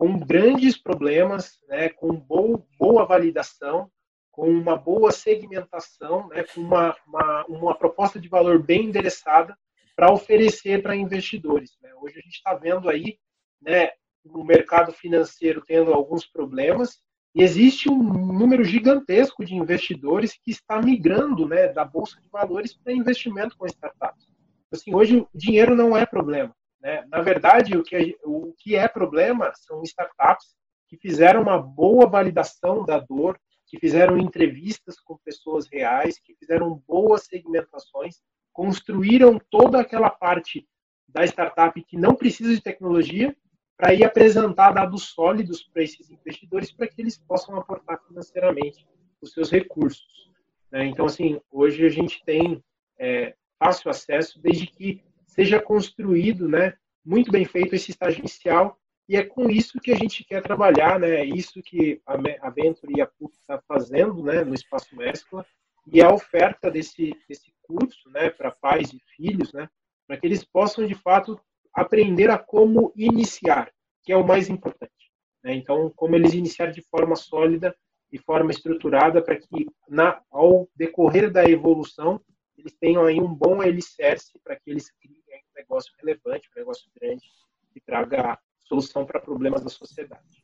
com 0.03 0.19
grandes 0.19 0.77
problemas, 0.77 1.61
né, 1.69 1.87
com 1.87 2.13
boa, 2.13 3.05
validação, 3.05 3.89
com 4.29 4.49
uma 4.49 4.75
boa 4.75 5.13
segmentação, 5.13 6.27
né, 6.27 6.43
com 6.43 6.59
uma, 6.59 6.93
uma, 7.07 7.45
uma 7.45 7.73
proposta 7.73 8.19
de 8.19 8.27
valor 8.27 8.61
bem 8.61 8.87
endereçada 8.87 9.57
para 9.95 10.11
oferecer 10.11 10.83
para 10.83 10.93
investidores. 10.93 11.77
Né. 11.81 11.89
Hoje 12.01 12.19
a 12.19 12.21
gente 12.21 12.35
está 12.35 12.53
vendo 12.53 12.89
aí 12.89 13.17
né, 13.61 13.91
o 14.25 14.43
mercado 14.43 14.91
financeiro 14.91 15.63
tendo 15.65 15.93
alguns 15.93 16.25
problemas 16.25 16.99
e 17.33 17.41
existe 17.41 17.89
um 17.89 18.03
número 18.03 18.65
gigantesco 18.65 19.45
de 19.45 19.55
investidores 19.55 20.37
que 20.43 20.51
está 20.51 20.81
migrando 20.81 21.47
né, 21.47 21.69
da 21.69 21.85
bolsa 21.85 22.19
de 22.19 22.27
valores 22.27 22.73
para 22.73 22.91
investimento 22.91 23.55
com 23.55 23.65
startups 23.67 24.27
assim, 24.69 24.93
hoje 24.93 25.17
o 25.17 25.29
dinheiro 25.33 25.75
não 25.75 25.95
é 25.95 26.05
problema. 26.05 26.53
Né? 26.83 27.05
Na 27.09 27.21
verdade, 27.21 27.77
o 27.77 27.83
que, 27.83 27.95
é, 27.95 28.13
o 28.25 28.53
que 28.59 28.75
é 28.75 28.87
problema 28.89 29.53
são 29.55 29.81
startups 29.83 30.53
que 30.87 30.97
fizeram 30.97 31.41
uma 31.41 31.57
boa 31.57 32.05
validação 32.05 32.85
da 32.85 32.99
dor, 32.99 33.39
que 33.65 33.79
fizeram 33.79 34.17
entrevistas 34.17 34.99
com 34.99 35.17
pessoas 35.23 35.67
reais, 35.71 36.19
que 36.19 36.35
fizeram 36.35 36.83
boas 36.85 37.23
segmentações, 37.25 38.17
construíram 38.51 39.39
toda 39.49 39.79
aquela 39.79 40.09
parte 40.09 40.67
da 41.07 41.23
startup 41.23 41.81
que 41.83 41.97
não 41.97 42.13
precisa 42.13 42.53
de 42.53 42.61
tecnologia 42.61 43.35
para 43.77 43.93
ir 43.93 44.03
apresentar 44.03 44.71
dados 44.71 45.05
sólidos 45.05 45.63
para 45.63 45.81
esses 45.81 46.11
investidores 46.11 46.71
para 46.71 46.87
que 46.87 47.01
eles 47.01 47.17
possam 47.17 47.55
aportar 47.55 47.99
financeiramente 48.07 48.85
os 49.21 49.31
seus 49.31 49.49
recursos. 49.49 50.29
Né? 50.69 50.85
Então, 50.85 51.05
assim, 51.05 51.41
hoje 51.51 51.85
a 51.85 51.89
gente 51.89 52.23
tem 52.23 52.63
é, 52.99 53.33
fácil 53.57 53.89
acesso, 53.89 54.39
desde 54.39 54.67
que 54.67 55.01
seja 55.33 55.59
construído, 55.59 56.47
né, 56.47 56.73
muito 57.03 57.31
bem 57.31 57.43
feito 57.43 57.73
esse 57.73 57.89
estágio 57.89 58.19
inicial, 58.19 58.77
e 59.09 59.17
é 59.17 59.23
com 59.23 59.49
isso 59.49 59.79
que 59.81 59.91
a 59.91 59.95
gente 59.95 60.23
quer 60.23 60.43
trabalhar, 60.43 60.99
né, 60.99 61.21
é 61.21 61.25
isso 61.25 61.59
que 61.63 61.99
a 62.05 62.49
Venture 62.51 62.93
e 62.95 63.01
a 63.01 63.07
PUC 63.07 63.35
está 63.35 63.59
fazendo, 63.67 64.21
né, 64.21 64.43
no 64.43 64.53
Espaço 64.53 64.95
Mescla, 64.95 65.43
e 65.91 66.01
a 66.01 66.13
oferta 66.13 66.69
desse, 66.69 67.13
desse 67.27 67.51
curso, 67.63 68.09
né, 68.11 68.29
para 68.29 68.51
pais 68.51 68.93
e 68.93 68.99
filhos, 69.15 69.51
né, 69.53 69.67
para 70.07 70.17
que 70.17 70.27
eles 70.27 70.43
possam, 70.45 70.85
de 70.85 70.93
fato, 70.93 71.39
aprender 71.73 72.29
a 72.29 72.37
como 72.37 72.93
iniciar, 72.95 73.71
que 74.03 74.13
é 74.13 74.17
o 74.17 74.25
mais 74.25 74.49
importante. 74.49 75.11
Né? 75.43 75.55
Então, 75.55 75.91
como 75.95 76.15
eles 76.15 76.33
iniciar 76.33 76.67
de 76.67 76.83
forma 76.83 77.15
sólida, 77.15 77.75
de 78.11 78.19
forma 78.19 78.51
estruturada, 78.51 79.23
para 79.23 79.35
que, 79.35 79.65
na, 79.89 80.21
ao 80.29 80.69
decorrer 80.75 81.31
da 81.31 81.43
evolução, 81.49 82.21
eles 82.55 82.73
tenham 82.79 83.03
aí 83.05 83.19
um 83.19 83.33
bom 83.33 83.59
alicerce 83.59 84.39
para 84.43 84.55
que 84.55 84.69
eles 84.69 84.91
criem 85.01 85.22
negócio 85.63 85.93
relevante, 85.99 86.49
um 86.55 86.59
negócio 86.59 86.89
grande, 86.99 87.23
que 87.71 87.79
traga 87.81 88.37
solução 88.59 89.05
para 89.05 89.19
problemas 89.19 89.63
da 89.63 89.69
sociedade. 89.69 90.43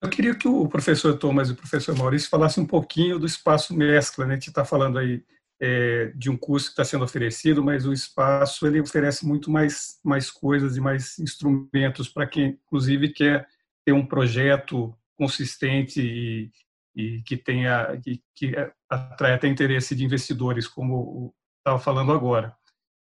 Eu 0.00 0.08
queria 0.08 0.34
que 0.34 0.46
o 0.46 0.68
professor 0.68 1.18
Thomas 1.18 1.48
e 1.48 1.52
o 1.52 1.56
professor 1.56 1.96
Maurício 1.96 2.30
falassem 2.30 2.62
um 2.62 2.66
pouquinho 2.66 3.18
do 3.18 3.26
espaço 3.26 3.74
mescla. 3.74 4.26
Né? 4.26 4.34
A 4.34 4.36
gente 4.36 4.48
está 4.48 4.64
falando 4.64 4.98
aí 4.98 5.24
é, 5.60 6.12
de 6.14 6.30
um 6.30 6.36
curso 6.36 6.66
que 6.66 6.72
está 6.72 6.84
sendo 6.84 7.04
oferecido, 7.04 7.64
mas 7.64 7.84
o 7.84 7.92
espaço 7.92 8.66
ele 8.66 8.80
oferece 8.80 9.26
muito 9.26 9.50
mais, 9.50 9.98
mais 10.04 10.30
coisas 10.30 10.76
e 10.76 10.80
mais 10.80 11.18
instrumentos 11.18 12.08
para 12.08 12.28
quem, 12.28 12.60
inclusive, 12.64 13.12
quer 13.12 13.48
ter 13.84 13.92
um 13.92 14.06
projeto 14.06 14.96
consistente 15.16 16.00
e, 16.00 16.52
e 16.94 17.22
que 17.22 17.36
tenha 17.36 17.96
que, 18.00 18.22
que 18.36 18.54
atrai 18.88 19.34
até 19.34 19.48
interesse 19.48 19.96
de 19.96 20.04
investidores, 20.04 20.68
como 20.68 21.34
estava 21.58 21.78
falando 21.80 22.12
agora. 22.12 22.56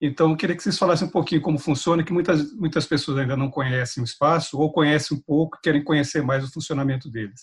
Então, 0.06 0.30
eu 0.30 0.36
queria 0.36 0.54
que 0.54 0.62
vocês 0.62 0.76
falassem 0.76 1.08
um 1.08 1.10
pouquinho 1.10 1.40
como 1.40 1.58
funciona, 1.58 2.04
que 2.04 2.12
muitas, 2.12 2.52
muitas 2.52 2.84
pessoas 2.84 3.16
ainda 3.16 3.38
não 3.38 3.50
conhecem 3.50 4.02
o 4.02 4.04
espaço, 4.04 4.60
ou 4.60 4.70
conhecem 4.70 5.16
um 5.16 5.20
pouco, 5.20 5.58
querem 5.62 5.82
conhecer 5.82 6.22
mais 6.22 6.44
o 6.44 6.52
funcionamento 6.52 7.10
deles. 7.10 7.40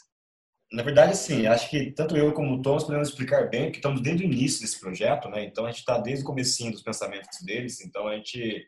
Na 0.71 0.83
verdade, 0.83 1.17
sim, 1.17 1.47
acho 1.47 1.67
que 1.71 1.91
tanto 1.91 2.15
eu 2.15 2.31
como 2.33 2.53
o 2.53 2.61
Thomas 2.61 2.83
podemos 2.83 3.09
explicar 3.09 3.49
bem 3.49 3.71
que 3.71 3.79
estamos 3.79 3.99
desde 3.99 4.23
o 4.23 4.27
início 4.27 4.61
desse 4.61 4.79
projeto, 4.79 5.27
né? 5.27 5.43
Então, 5.43 5.65
a 5.65 5.69
gente 5.71 5.79
está 5.79 5.97
desde 5.97 6.23
o 6.23 6.27
comecinho 6.27 6.71
dos 6.71 6.83
pensamentos 6.83 7.41
deles, 7.43 7.81
então 7.81 8.07
a 8.07 8.15
gente 8.15 8.67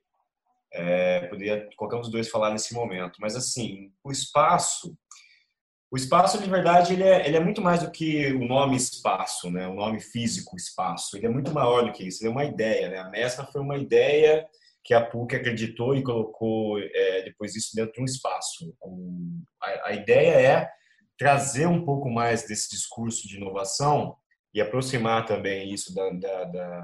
é, 0.74 1.28
poderia 1.28 1.70
qualquer 1.78 1.98
um 1.98 2.02
dos 2.02 2.10
dois 2.10 2.30
falar 2.30 2.50
nesse 2.50 2.74
momento. 2.74 3.18
Mas, 3.22 3.36
assim, 3.36 3.92
o 4.04 4.12
espaço, 4.12 4.98
o 5.94 5.96
espaço, 5.96 6.42
de 6.42 6.50
verdade, 6.50 6.94
ele 6.94 7.04
é, 7.04 7.28
ele 7.28 7.38
é 7.38 7.40
muito 7.40 7.62
mais 7.62 7.84
do 7.84 7.92
que 7.92 8.34
o 8.34 8.48
nome 8.48 8.76
espaço, 8.76 9.52
né? 9.52 9.68
o 9.68 9.76
nome 9.76 10.00
físico 10.00 10.56
espaço. 10.56 11.16
Ele 11.16 11.28
é 11.28 11.30
muito 11.30 11.54
maior 11.54 11.86
do 11.86 11.92
que 11.92 12.08
isso, 12.08 12.24
ele 12.24 12.30
é 12.30 12.32
uma 12.32 12.46
ideia. 12.46 12.90
Né? 12.90 12.98
A 12.98 13.10
mescla 13.12 13.46
foi 13.46 13.62
uma 13.62 13.78
ideia 13.78 14.44
que 14.84 14.92
a 14.92 15.06
PUC 15.06 15.36
acreditou 15.36 15.96
e 15.96 16.02
colocou 16.02 16.80
é, 16.80 17.22
depois 17.22 17.56
isso 17.56 17.76
dentro 17.76 17.94
de 17.94 18.02
um 18.02 18.06
espaço. 18.06 18.74
a, 19.62 19.90
a 19.90 19.94
ideia 19.94 20.32
é 20.32 20.70
trazer 21.16 21.68
um 21.68 21.86
pouco 21.86 22.10
mais 22.10 22.48
desse 22.48 22.72
discurso 22.72 23.28
de 23.28 23.38
inovação 23.38 24.16
e 24.52 24.60
aproximar 24.60 25.28
também 25.28 25.72
isso 25.72 25.94
da, 25.94 26.10
da, 26.10 26.44
da, 26.46 26.82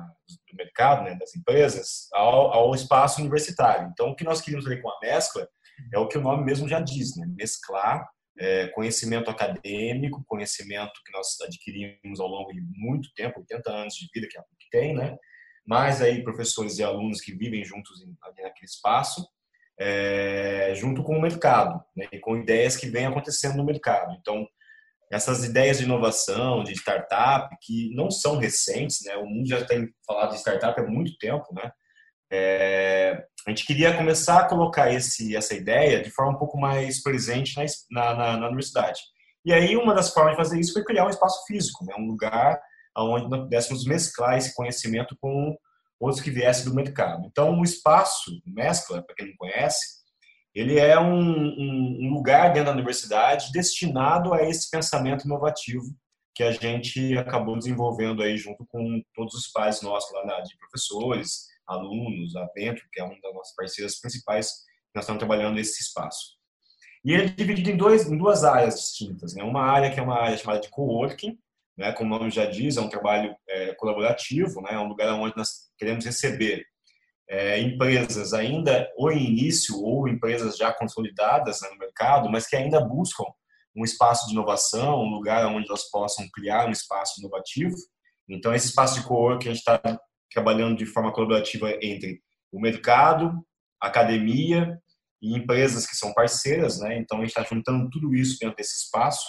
do 0.51 0.55
mercado, 0.55 1.05
né, 1.05 1.15
das 1.15 1.35
empresas, 1.35 2.07
ao, 2.13 2.53
ao, 2.53 2.75
espaço 2.75 3.21
universitário. 3.21 3.89
Então, 3.91 4.09
o 4.09 4.15
que 4.15 4.23
nós 4.23 4.39
queríamos 4.39 4.65
fazer 4.65 4.83
com 4.83 4.89
a 4.91 4.99
mescla 5.01 5.49
é 5.91 5.97
o 5.97 6.07
que 6.07 6.17
o 6.19 6.21
nome 6.21 6.45
mesmo 6.45 6.69
já 6.69 6.79
diz, 6.79 7.17
né, 7.17 7.25
mesclar 7.35 8.07
é, 8.39 8.67
conhecimento 8.69 9.29
acadêmico, 9.29 10.23
conhecimento 10.25 10.93
que 11.05 11.11
nós 11.11 11.39
adquirimos 11.41 12.19
ao 12.19 12.27
longo 12.27 12.53
de 12.53 12.61
muito 12.61 13.09
tempo, 13.13 13.39
80 13.39 13.69
anos 13.69 13.93
de 13.95 14.07
vida 14.13 14.27
que 14.29 14.37
a 14.37 14.41
PUC 14.41 14.69
tem, 14.71 14.95
né, 14.95 15.17
mais 15.67 16.01
aí 16.01 16.23
professores 16.23 16.79
e 16.79 16.83
alunos 16.83 17.21
que 17.21 17.35
vivem 17.35 17.63
juntos 17.63 18.01
ali 18.23 18.41
naquele 18.41 18.65
espaço, 18.65 19.27
é, 19.77 20.73
junto 20.75 21.03
com 21.03 21.17
o 21.17 21.21
mercado, 21.21 21.83
né, 21.95 22.07
e 22.11 22.19
com 22.19 22.37
ideias 22.37 22.77
que 22.77 22.89
vêm 22.89 23.05
acontecendo 23.05 23.57
no 23.57 23.65
mercado. 23.65 24.15
Então, 24.19 24.47
essas 25.11 25.43
ideias 25.43 25.79
de 25.79 25.83
inovação, 25.83 26.63
de 26.63 26.71
startup, 26.73 27.53
que 27.61 27.93
não 27.93 28.09
são 28.09 28.37
recentes, 28.37 29.03
né, 29.03 29.17
o 29.17 29.25
mundo 29.25 29.49
já 29.49 29.65
tem 29.65 29.89
falado 30.07 30.31
de 30.31 30.39
startup 30.39 30.79
há 30.79 30.85
muito 30.85 31.17
tempo, 31.17 31.45
né, 31.53 31.71
é, 32.31 33.23
a 33.45 33.49
gente 33.49 33.65
queria 33.65 33.95
começar 33.95 34.39
a 34.39 34.47
colocar 34.47 34.91
esse, 34.93 35.35
essa 35.35 35.53
ideia 35.53 36.01
de 36.01 36.11
forma 36.11 36.33
um 36.33 36.37
pouco 36.37 36.59
mais 36.59 37.01
presente 37.01 37.55
na, 37.89 38.13
na, 38.13 38.37
na 38.37 38.47
universidade. 38.47 38.99
E 39.45 39.53
aí, 39.53 39.75
uma 39.75 39.95
das 39.95 40.13
formas 40.13 40.33
de 40.33 40.37
fazer 40.37 40.59
isso 40.59 40.73
foi 40.73 40.83
criar 40.83 41.05
um 41.05 41.09
espaço 41.09 41.45
físico, 41.47 41.85
né, 41.85 41.95
um 41.97 42.07
lugar 42.07 42.59
onde 42.97 43.29
nós 43.29 43.41
pudéssemos 43.41 43.85
mesclar 43.85 44.37
esse 44.37 44.53
conhecimento 44.53 45.15
com 45.21 45.55
outros 45.99 46.21
que 46.21 46.31
viessem 46.31 46.65
do 46.65 46.75
mercado. 46.75 47.25
Então, 47.25 47.57
o 47.57 47.63
espaço 47.63 48.31
mescla, 48.45 49.01
para 49.01 49.15
quem 49.15 49.27
não 49.27 49.35
conhece, 49.37 49.99
ele 50.53 50.79
é 50.79 50.99
um, 50.99 51.19
um, 51.19 51.97
um, 52.01 52.13
lugar 52.13 52.51
dentro 52.51 52.65
da 52.65 52.71
universidade 52.71 53.51
destinado 53.51 54.33
a 54.33 54.43
esse 54.43 54.69
pensamento 54.69 55.25
inovativo 55.25 55.85
que 56.33 56.43
a 56.43 56.51
gente 56.51 57.17
acabou 57.17 57.57
desenvolvendo 57.57 58.23
aí 58.23 58.37
junto 58.37 58.65
com 58.67 59.01
todos 59.13 59.33
os 59.33 59.47
pais 59.47 59.81
nossos 59.81 60.11
lá 60.11 60.41
de 60.41 60.57
professores, 60.57 61.47
alunos, 61.69 62.35
a 62.35 62.47
Venture, 62.55 62.89
que 62.91 62.99
é 62.99 63.03
uma 63.03 63.19
das 63.21 63.33
nossas 63.33 63.55
parceiras 63.55 63.99
principais, 63.99 64.51
nós 64.93 65.03
estamos 65.03 65.19
trabalhando 65.19 65.55
nesse 65.55 65.81
espaço. 65.81 66.39
E 67.05 67.13
ele 67.13 67.23
é 67.23 67.27
dividido 67.27 67.69
em, 67.69 67.77
dois, 67.77 68.09
em 68.09 68.17
duas 68.17 68.43
áreas 68.43 68.75
distintas. 68.75 69.33
Né? 69.33 69.43
Uma 69.43 69.63
área 69.63 69.91
que 69.91 69.99
é 69.99 70.03
uma 70.03 70.19
área 70.19 70.37
chamada 70.37 70.59
de 70.59 70.69
coworking, 70.69 71.37
né? 71.77 71.93
como 71.93 72.13
o 72.13 72.19
nome 72.19 72.31
já 72.31 72.45
diz, 72.45 72.75
é 72.75 72.81
um 72.81 72.89
trabalho 72.89 73.35
é, 73.47 73.73
colaborativo, 73.75 74.61
né? 74.61 74.73
é 74.73 74.79
um 74.79 74.87
lugar 74.87 75.13
onde 75.13 75.37
nós 75.37 75.69
queremos 75.77 76.03
receber 76.03 76.65
é, 77.29 77.59
empresas 77.61 78.33
ainda 78.33 78.91
ou 78.97 79.11
em 79.11 79.23
início 79.23 79.79
ou 79.81 80.07
empresas 80.07 80.57
já 80.57 80.73
consolidadas 80.73 81.61
né, 81.61 81.69
no 81.69 81.77
mercado, 81.77 82.29
mas 82.29 82.47
que 82.47 82.55
ainda 82.55 82.81
buscam 82.81 83.25
um 83.75 83.83
espaço 83.83 84.25
de 84.27 84.33
inovação, 84.33 85.03
um 85.03 85.11
lugar 85.11 85.45
onde 85.45 85.67
elas 85.69 85.89
possam 85.89 86.27
criar 86.33 86.67
um 86.67 86.71
espaço 86.71 87.19
inovativo. 87.19 87.75
Então, 88.27 88.53
esse 88.53 88.67
espaço 88.67 88.99
de 88.99 89.07
co-work 89.07 89.47
a 89.47 89.53
gente 89.53 89.59
está 89.59 89.79
trabalhando 90.31 90.77
de 90.77 90.85
forma 90.85 91.11
colaborativa 91.11 91.71
entre 91.81 92.21
o 92.51 92.59
mercado, 92.59 93.33
academia 93.81 94.79
e 95.21 95.35
empresas 95.35 95.85
que 95.85 95.95
são 95.95 96.13
parceiras, 96.13 96.79
né? 96.79 96.97
Então, 96.97 97.17
a 97.17 97.21
gente 97.21 97.29
está 97.29 97.43
juntando 97.43 97.89
tudo 97.89 98.13
isso 98.15 98.37
dentro 98.39 98.55
desse 98.55 98.83
espaço 98.83 99.27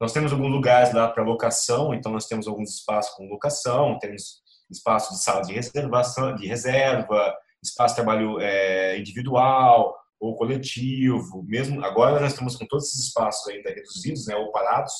nós 0.00 0.12
temos 0.12 0.30
alguns 0.30 0.50
lugares 0.50 0.92
lá 0.92 1.08
para 1.08 1.22
locação, 1.22 1.94
então 1.94 2.12
nós 2.12 2.26
temos 2.26 2.46
alguns 2.46 2.74
espaços 2.74 3.14
com 3.14 3.26
locação, 3.28 3.98
temos 3.98 4.42
espaço 4.70 5.14
de 5.14 5.22
sala 5.22 5.42
de 5.42 5.54
reservação, 5.54 6.34
de 6.34 6.46
reserva, 6.46 7.34
espaço 7.62 7.94
de 7.94 8.02
trabalho 8.02 8.38
é, 8.38 8.98
individual 8.98 9.96
ou 10.20 10.36
coletivo. 10.36 11.42
Mesmo 11.46 11.82
agora 11.82 12.20
nós 12.20 12.32
estamos 12.32 12.56
com 12.56 12.66
todos 12.66 12.88
esses 12.88 13.06
espaços 13.06 13.48
ainda 13.48 13.70
reduzidos, 13.70 14.26
né, 14.26 14.36
ou 14.36 14.52
parados 14.52 14.92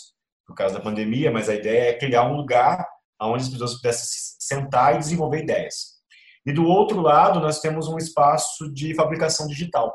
por 0.46 0.54
causa 0.54 0.76
da 0.76 0.80
pandemia, 0.80 1.30
mas 1.30 1.48
a 1.48 1.54
ideia 1.54 1.90
é 1.90 1.98
criar 1.98 2.24
um 2.24 2.36
lugar 2.36 2.86
onde 3.20 3.44
as 3.44 3.48
pessoas 3.48 3.74
pudessem 3.74 4.36
sentar 4.38 4.94
e 4.94 4.98
desenvolver 4.98 5.42
ideias. 5.42 5.96
E 6.44 6.52
do 6.52 6.64
outro 6.64 7.00
lado 7.00 7.40
nós 7.40 7.60
temos 7.60 7.88
um 7.88 7.96
espaço 7.96 8.72
de 8.72 8.94
fabricação 8.94 9.46
digital. 9.46 9.92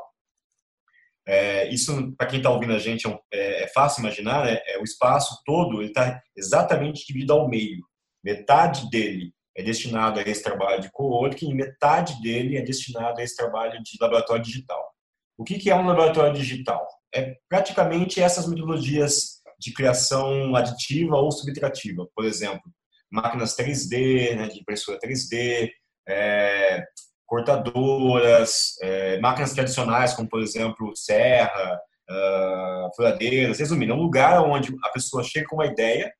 É, 1.26 1.68
isso, 1.68 2.12
para 2.16 2.26
quem 2.26 2.38
está 2.38 2.50
ouvindo 2.50 2.72
a 2.72 2.78
gente, 2.78 3.06
é, 3.06 3.20
é, 3.32 3.62
é, 3.62 3.68
fácil 3.68 4.00
imaginar, 4.00 4.44
né? 4.44 4.60
É, 4.66 4.78
o 4.78 4.82
espaço 4.82 5.40
todo 5.46 5.82
está 5.82 6.20
exatamente 6.36 7.06
dividido 7.06 7.32
ao 7.32 7.48
meio. 7.48 7.84
Metade 8.24 8.90
dele 8.90 9.32
é 9.56 9.62
destinado 9.62 10.18
a 10.18 10.22
esse 10.22 10.42
trabalho 10.42 10.80
de 10.80 10.90
coworking 10.90 11.50
e 11.50 11.54
metade 11.54 12.20
dele 12.20 12.56
é 12.56 12.62
destinado 12.62 13.20
a 13.20 13.24
esse 13.24 13.36
trabalho 13.36 13.80
de 13.82 13.96
laboratório 14.00 14.42
digital. 14.42 14.82
O 15.38 15.44
que, 15.44 15.58
que 15.58 15.70
é 15.70 15.76
um 15.76 15.86
laboratório 15.86 16.34
digital? 16.34 16.86
É 17.14 17.36
praticamente 17.48 18.20
essas 18.20 18.46
metodologias 18.46 19.42
de 19.58 19.72
criação 19.72 20.54
aditiva 20.56 21.16
ou 21.16 21.30
subtrativa. 21.30 22.06
Por 22.14 22.24
exemplo, 22.24 22.62
máquinas 23.12 23.54
3D, 23.54 24.34
né, 24.36 24.48
de 24.48 24.58
impressora 24.58 24.98
3D, 24.98 25.70
é, 26.08 26.82
cortadoras, 27.26 28.76
é, 28.82 29.20
máquinas 29.20 29.52
tradicionais, 29.52 30.14
como 30.14 30.28
por 30.28 30.42
exemplo 30.42 30.92
serra, 30.96 31.78
uh, 32.10 32.94
furadeiras. 32.96 33.58
Resumindo, 33.58 33.92
é 33.92 33.96
um 33.96 34.02
lugar 34.02 34.42
onde 34.42 34.74
a 34.82 34.88
pessoa 34.90 35.22
chega 35.22 35.46
com 35.46 35.56
uma 35.56 35.66
ideia, 35.66 36.12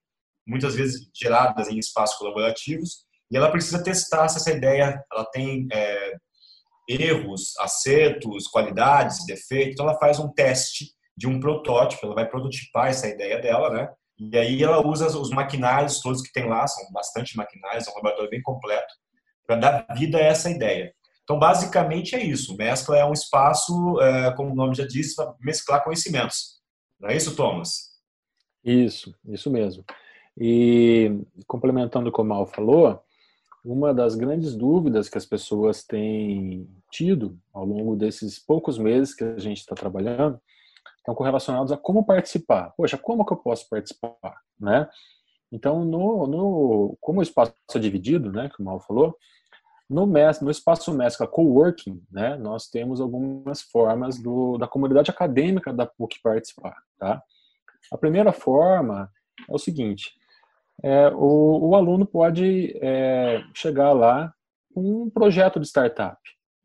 muitas 0.46 0.74
vezes 0.74 1.09
geradas 1.14 1.68
em 1.68 1.78
espaços 1.78 2.16
colaborativos, 2.16 3.05
e 3.31 3.37
ela 3.37 3.50
precisa 3.50 3.83
testar 3.83 4.28
se 4.28 4.38
essa 4.38 4.50
ideia 4.50 5.02
ela 5.12 5.24
tem 5.26 5.66
é, 5.72 6.12
erros, 6.88 7.55
acertos, 7.61 8.46
qualidades, 8.48 9.24
defeitos. 9.26 9.72
Então 9.72 9.88
ela 9.88 9.98
faz 9.98 10.18
um 10.18 10.33
teste 10.33 10.92
de 11.16 11.26
um 11.26 11.40
protótipo, 11.40 12.07
ela 12.07 12.14
vai 12.14 12.28
prototipar 12.28 12.88
essa 12.88 13.09
ideia 13.09 13.40
dela, 13.40 13.70
né? 13.70 13.88
E 14.18 14.37
aí 14.37 14.62
ela 14.62 14.87
usa 14.87 15.07
os 15.18 15.31
maquinários 15.31 16.01
todos 16.01 16.22
que 16.22 16.33
tem 16.33 16.48
lá, 16.48 16.66
são 16.66 16.90
bastante 16.92 17.37
maquinários, 17.37 17.87
é 17.87 17.90
um 17.90 17.94
laboratório 17.94 18.31
bem 18.31 18.42
completo, 18.42 18.94
para 19.46 19.57
dar 19.57 19.87
vida 19.96 20.18
a 20.18 20.22
essa 20.22 20.51
ideia. 20.51 20.94
Então, 21.25 21.38
basicamente 21.38 22.14
é 22.14 22.22
isso. 22.22 22.57
Mescla 22.57 22.98
é 22.98 23.05
um 23.05 23.12
espaço, 23.12 24.01
é, 24.01 24.35
como 24.35 24.53
o 24.53 24.55
nome 24.55 24.75
já 24.75 24.87
diz, 24.87 25.14
para 25.14 25.35
mesclar 25.40 25.83
conhecimentos. 25.83 26.61
Não 27.01 27.09
é 27.09 27.16
isso, 27.16 27.35
Thomas? 27.35 27.92
Isso, 28.64 29.14
isso 29.27 29.51
mesmo. 29.51 29.85
E 30.38 31.11
complementando 31.46 32.09
o 32.09 32.12
que 32.12 32.20
o 32.20 32.25
Mal 32.25 32.46
falou, 32.46 33.03
uma 33.64 33.94
das 33.94 34.14
grandes 34.14 34.55
dúvidas 34.57 35.09
que 35.09 35.18
as 35.18 35.27
pessoas 35.27 35.85
têm 35.85 36.68
tido 36.90 37.38
ao 37.53 37.64
longo 37.64 37.96
desses 37.96 38.38
poucos 38.38 38.77
meses 38.77 39.14
que 39.14 39.22
a 39.22 39.38
gente 39.38 39.59
está 39.59 39.75
trabalhando 39.75 40.40
estão 41.02 41.14
correlacionados 41.14 41.72
a 41.72 41.76
como 41.76 42.06
participar. 42.06 42.72
Poxa, 42.76 42.96
como 42.96 43.24
que 43.24 43.32
eu 43.32 43.36
posso 43.36 43.68
participar, 43.68 44.40
né? 44.58 44.88
Então, 45.50 45.84
no, 45.84 46.26
no 46.26 46.96
como 47.00 47.20
o 47.20 47.22
espaço 47.22 47.52
é 47.74 47.78
dividido, 47.78 48.32
né, 48.32 48.48
que 48.48 48.62
o 48.62 48.64
Mal 48.64 48.80
falou, 48.80 49.14
no, 49.90 50.06
no 50.06 50.50
espaço 50.50 50.94
mescla 50.94 51.26
coworking, 51.26 52.02
né, 52.10 52.36
nós 52.36 52.68
temos 52.68 53.00
algumas 53.00 53.60
formas 53.60 54.18
do, 54.18 54.56
da 54.56 54.66
comunidade 54.66 55.10
acadêmica 55.10 55.70
da 55.70 55.84
PUC 55.84 56.22
participar. 56.22 56.76
Tá? 56.98 57.22
A 57.92 57.98
primeira 57.98 58.32
forma 58.32 59.10
é 59.46 59.52
o 59.54 59.58
seguinte: 59.58 60.14
é, 60.82 61.08
o, 61.08 61.68
o, 61.68 61.76
aluno 61.76 62.06
pode 62.06 62.74
é, 62.80 63.42
chegar 63.54 63.92
lá 63.92 64.32
com 64.74 65.02
um 65.02 65.10
projeto 65.10 65.60
de 65.60 65.66
startup 65.66 66.18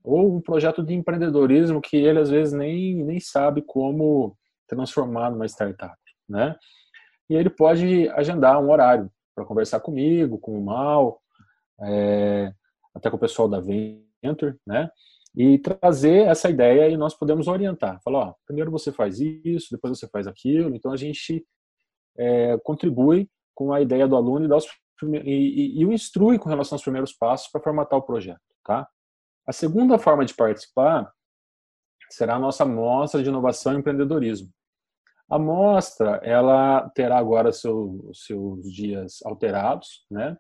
ou 0.08 0.38
um 0.38 0.41
projeto 0.41 0.82
de 0.82 0.93
empreendedorismo 0.93 1.82
que 1.82 1.98
ele 1.98 2.20
às 2.20 2.30
vezes 2.30 2.54
nem, 2.54 3.04
nem 3.04 3.20
sabe 3.20 3.62
como 3.62 4.38
transformar 4.65 5.30
numa 5.30 5.46
startup, 5.46 5.98
né? 6.28 6.56
E 7.30 7.36
ele 7.36 7.50
pode 7.50 8.08
agendar 8.10 8.62
um 8.62 8.72
horário 8.72 9.12
para 9.36 9.43
conversar 9.43 9.82
comigo, 9.82 10.39
com 10.39 10.58
o 10.58 10.63
Mal, 10.63 11.22
é, 11.82 12.54
até 12.96 13.10
com 13.10 13.17
o 13.17 13.20
pessoal 13.20 13.50
da 13.50 13.60
Venture, 13.60 14.56
né? 14.65 14.89
E 15.36 15.60
trazer 15.60 16.26
essa 16.28 16.50
ideia 16.50 16.89
e 16.89 16.96
nós 16.96 17.13
podemos 17.13 17.48
orientar. 17.48 18.02
Falar, 18.02 18.30
ó, 18.30 18.34
primeiro 18.46 18.72
você 18.72 18.93
faz 18.93 19.20
isso, 19.20 19.67
depois 19.72 20.00
você 20.00 20.08
faz 20.08 20.26
aquilo. 20.26 20.74
Então 20.74 20.91
a 20.91 20.98
gente 20.98 21.46
é, 22.17 22.58
contribui 22.63 23.30
com 23.54 23.74
a 23.74 23.82
ideia 23.82 24.08
do 24.08 24.15
aluno 24.15 24.46
e, 24.46 24.48
dá 24.48 24.56
os, 24.56 24.65
e, 25.04 25.17
e, 25.17 25.82
e 25.82 25.86
o 25.86 25.91
instrui 25.91 26.39
com 26.39 26.48
relação 26.48 26.78
aos 26.78 26.82
primeiros 26.82 27.12
passos 27.12 27.52
para 27.52 27.62
formatar 27.62 28.00
o 28.00 28.04
projeto, 28.04 28.39
tá? 28.63 28.88
A 29.48 29.54
segunda 29.54 29.98
forma 29.98 30.26
de 30.26 30.34
participar 30.34 31.10
será 32.10 32.36
a 32.36 32.40
nossa 32.40 32.66
mostra 32.66 33.24
de 33.24 33.30
inovação 33.30 33.74
e 33.74 33.78
empreendedorismo. 33.78 34.50
A 35.30 35.40
mostra, 35.40 36.20
ela 36.24 36.90
terá 36.90 37.18
agora 37.18 37.54
seu, 37.54 38.12
seus 38.14 38.72
dias 38.72 39.20
alterados, 39.26 40.06
né? 40.12 40.38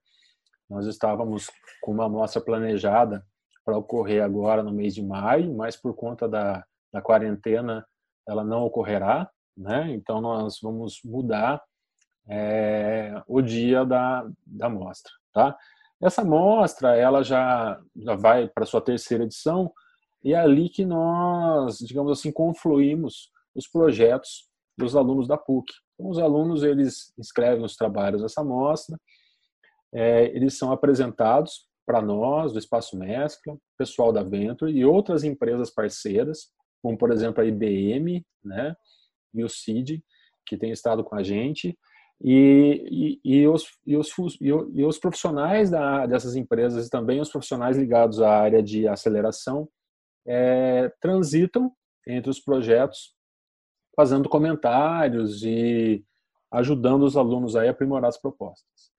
Nós 0.69 0.85
estávamos 0.85 1.49
com 1.81 1.91
uma 1.91 2.05
amostra 2.05 2.41
planejada 2.41 3.25
para 3.63 3.77
ocorrer 3.77 4.23
agora 4.23 4.61
no 4.61 4.71
mês 4.73 4.93
de 4.93 5.03
maio, 5.03 5.55
mas 5.55 5.77
por 5.77 5.93
conta 5.93 6.27
da, 6.27 6.65
da 6.91 7.01
quarentena 7.01 7.85
ela 8.27 8.43
não 8.43 8.63
ocorrerá, 8.63 9.29
né? 9.55 9.89
Então 9.93 10.19
nós 10.19 10.59
vamos 10.61 11.01
mudar 11.03 11.61
é, 12.29 13.21
o 13.25 13.41
dia 13.41 13.85
da, 13.85 14.29
da 14.45 14.69
mostra, 14.69 15.11
tá? 15.33 15.57
Essa 16.01 16.23
mostra 16.23 16.95
ela 16.95 17.23
já, 17.23 17.79
já 17.95 18.15
vai 18.15 18.47
para 18.47 18.65
sua 18.65 18.81
terceira 18.81 19.23
edição, 19.23 19.71
e 20.23 20.33
é 20.33 20.37
ali 20.37 20.69
que 20.69 20.85
nós, 20.85 21.77
digamos 21.79 22.11
assim, 22.11 22.31
confluímos 22.31 23.31
os 23.55 23.67
projetos 23.67 24.47
dos 24.77 24.95
alunos 24.95 25.27
da 25.27 25.37
PUC. 25.37 25.71
Então, 25.95 26.11
os 26.11 26.19
alunos 26.19 26.63
eles 26.63 27.13
escrevem 27.17 27.63
os 27.63 27.75
trabalhos 27.75 28.21
dessa 28.21 28.43
mostra, 28.43 28.97
é, 29.93 30.25
eles 30.35 30.57
são 30.57 30.71
apresentados 30.71 31.67
para 31.85 32.01
nós, 32.01 32.51
do 32.51 32.59
Espaço 32.59 32.97
Mescla, 32.97 33.57
pessoal 33.77 34.11
da 34.11 34.21
Venture 34.21 34.71
e 34.71 34.85
outras 34.85 35.23
empresas 35.23 35.71
parceiras, 35.71 36.49
como 36.83 36.97
por 36.97 37.11
exemplo 37.11 37.41
a 37.41 37.45
IBM 37.45 38.23
né, 38.43 38.75
e 39.33 39.43
o 39.43 39.49
CID, 39.49 40.03
que 40.45 40.57
tem 40.57 40.71
estado 40.71 41.03
com 41.03 41.15
a 41.15 41.23
gente, 41.23 41.77
e, 42.21 43.19
e, 43.23 43.41
e, 43.41 43.47
os, 43.47 43.67
e, 43.85 43.95
os, 43.95 44.09
e 44.41 44.83
os 44.83 44.97
profissionais 44.97 45.69
da, 45.69 46.05
dessas 46.05 46.35
empresas 46.35 46.87
e 46.87 46.89
também 46.89 47.21
os 47.21 47.29
profissionais 47.29 47.77
ligados 47.77 48.21
à 48.21 48.31
área 48.31 48.61
de 48.61 48.87
aceleração 48.87 49.69
é, 50.25 50.91
transitam 50.99 51.71
entre 52.07 52.29
os 52.29 52.39
projetos, 52.39 53.13
fazendo 53.95 54.29
comentários 54.29 55.43
e 55.43 56.03
ajudando 56.51 57.03
os 57.03 57.15
alunos 57.15 57.55
a 57.55 57.69
aprimorar 57.69 58.09
as 58.09 58.17
propostas. 58.17 58.91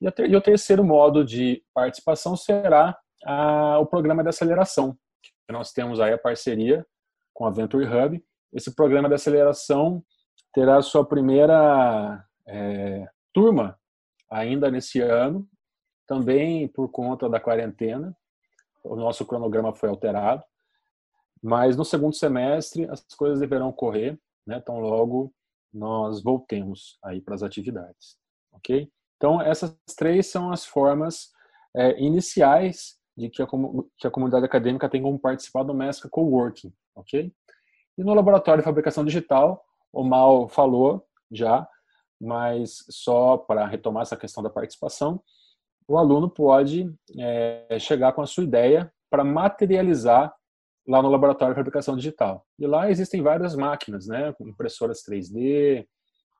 E, 0.00 0.10
ter, 0.10 0.28
e 0.28 0.36
o 0.36 0.40
terceiro 0.40 0.82
modo 0.82 1.24
de 1.24 1.62
participação 1.72 2.36
será 2.36 2.98
a, 3.24 3.78
o 3.78 3.86
programa 3.86 4.22
de 4.22 4.30
aceleração, 4.30 4.96
que 5.22 5.52
nós 5.52 5.72
temos 5.72 6.00
aí 6.00 6.12
a 6.12 6.18
parceria 6.18 6.84
com 7.32 7.46
a 7.46 7.50
Venture 7.50 7.86
Hub. 7.86 8.24
Esse 8.52 8.74
programa 8.74 9.08
de 9.08 9.14
aceleração 9.14 10.02
terá 10.52 10.80
sua 10.82 11.04
primeira 11.04 12.24
é, 12.46 13.08
turma 13.32 13.78
ainda 14.30 14.70
nesse 14.70 15.00
ano, 15.00 15.48
também 16.06 16.68
por 16.68 16.88
conta 16.88 17.28
da 17.28 17.40
quarentena. 17.40 18.16
O 18.82 18.96
nosso 18.96 19.24
cronograma 19.24 19.72
foi 19.72 19.88
alterado, 19.88 20.42
mas 21.42 21.76
no 21.76 21.84
segundo 21.84 22.14
semestre 22.14 22.88
as 22.90 23.02
coisas 23.16 23.40
deverão 23.40 23.72
correr, 23.72 24.18
né? 24.46 24.58
Então 24.58 24.78
logo 24.78 25.32
nós 25.72 26.22
voltemos 26.22 26.98
aí 27.02 27.20
para 27.20 27.34
as 27.34 27.42
atividades, 27.42 28.16
ok? 28.52 28.90
Então 29.16 29.40
essas 29.40 29.74
três 29.96 30.26
são 30.26 30.52
as 30.52 30.64
formas 30.64 31.30
é, 31.74 32.00
iniciais 32.00 32.98
de 33.16 33.30
que 33.30 33.42
a, 33.42 33.46
que 33.96 34.06
a, 34.06 34.10
comunidade 34.10 34.44
acadêmica 34.44 34.88
tem 34.88 35.02
como 35.02 35.18
participar 35.18 35.62
do 35.62 35.74
Mesca 35.74 36.08
Coworking, 36.08 36.72
ok? 36.94 37.32
E 37.96 38.04
no 38.04 38.12
laboratório 38.12 38.60
de 38.60 38.64
fabricação 38.64 39.04
digital, 39.04 39.64
o 39.92 40.02
Mal 40.02 40.48
falou 40.48 41.06
já, 41.30 41.66
mas 42.20 42.84
só 42.88 43.36
para 43.36 43.66
retomar 43.66 44.02
essa 44.02 44.16
questão 44.16 44.42
da 44.42 44.50
participação, 44.50 45.22
o 45.86 45.98
aluno 45.98 46.28
pode 46.30 46.90
é, 47.18 47.78
chegar 47.78 48.12
com 48.12 48.22
a 48.22 48.26
sua 48.26 48.44
ideia 48.44 48.92
para 49.10 49.24
materializar 49.24 50.34
lá 50.86 51.02
no 51.02 51.08
laboratório 51.08 51.54
de 51.54 51.58
fabricação 51.58 51.96
digital. 51.96 52.46
E 52.58 52.66
lá 52.66 52.90
existem 52.90 53.22
várias 53.22 53.54
máquinas, 53.54 54.06
né, 54.06 54.34
impressoras 54.40 55.02
3D, 55.02 55.86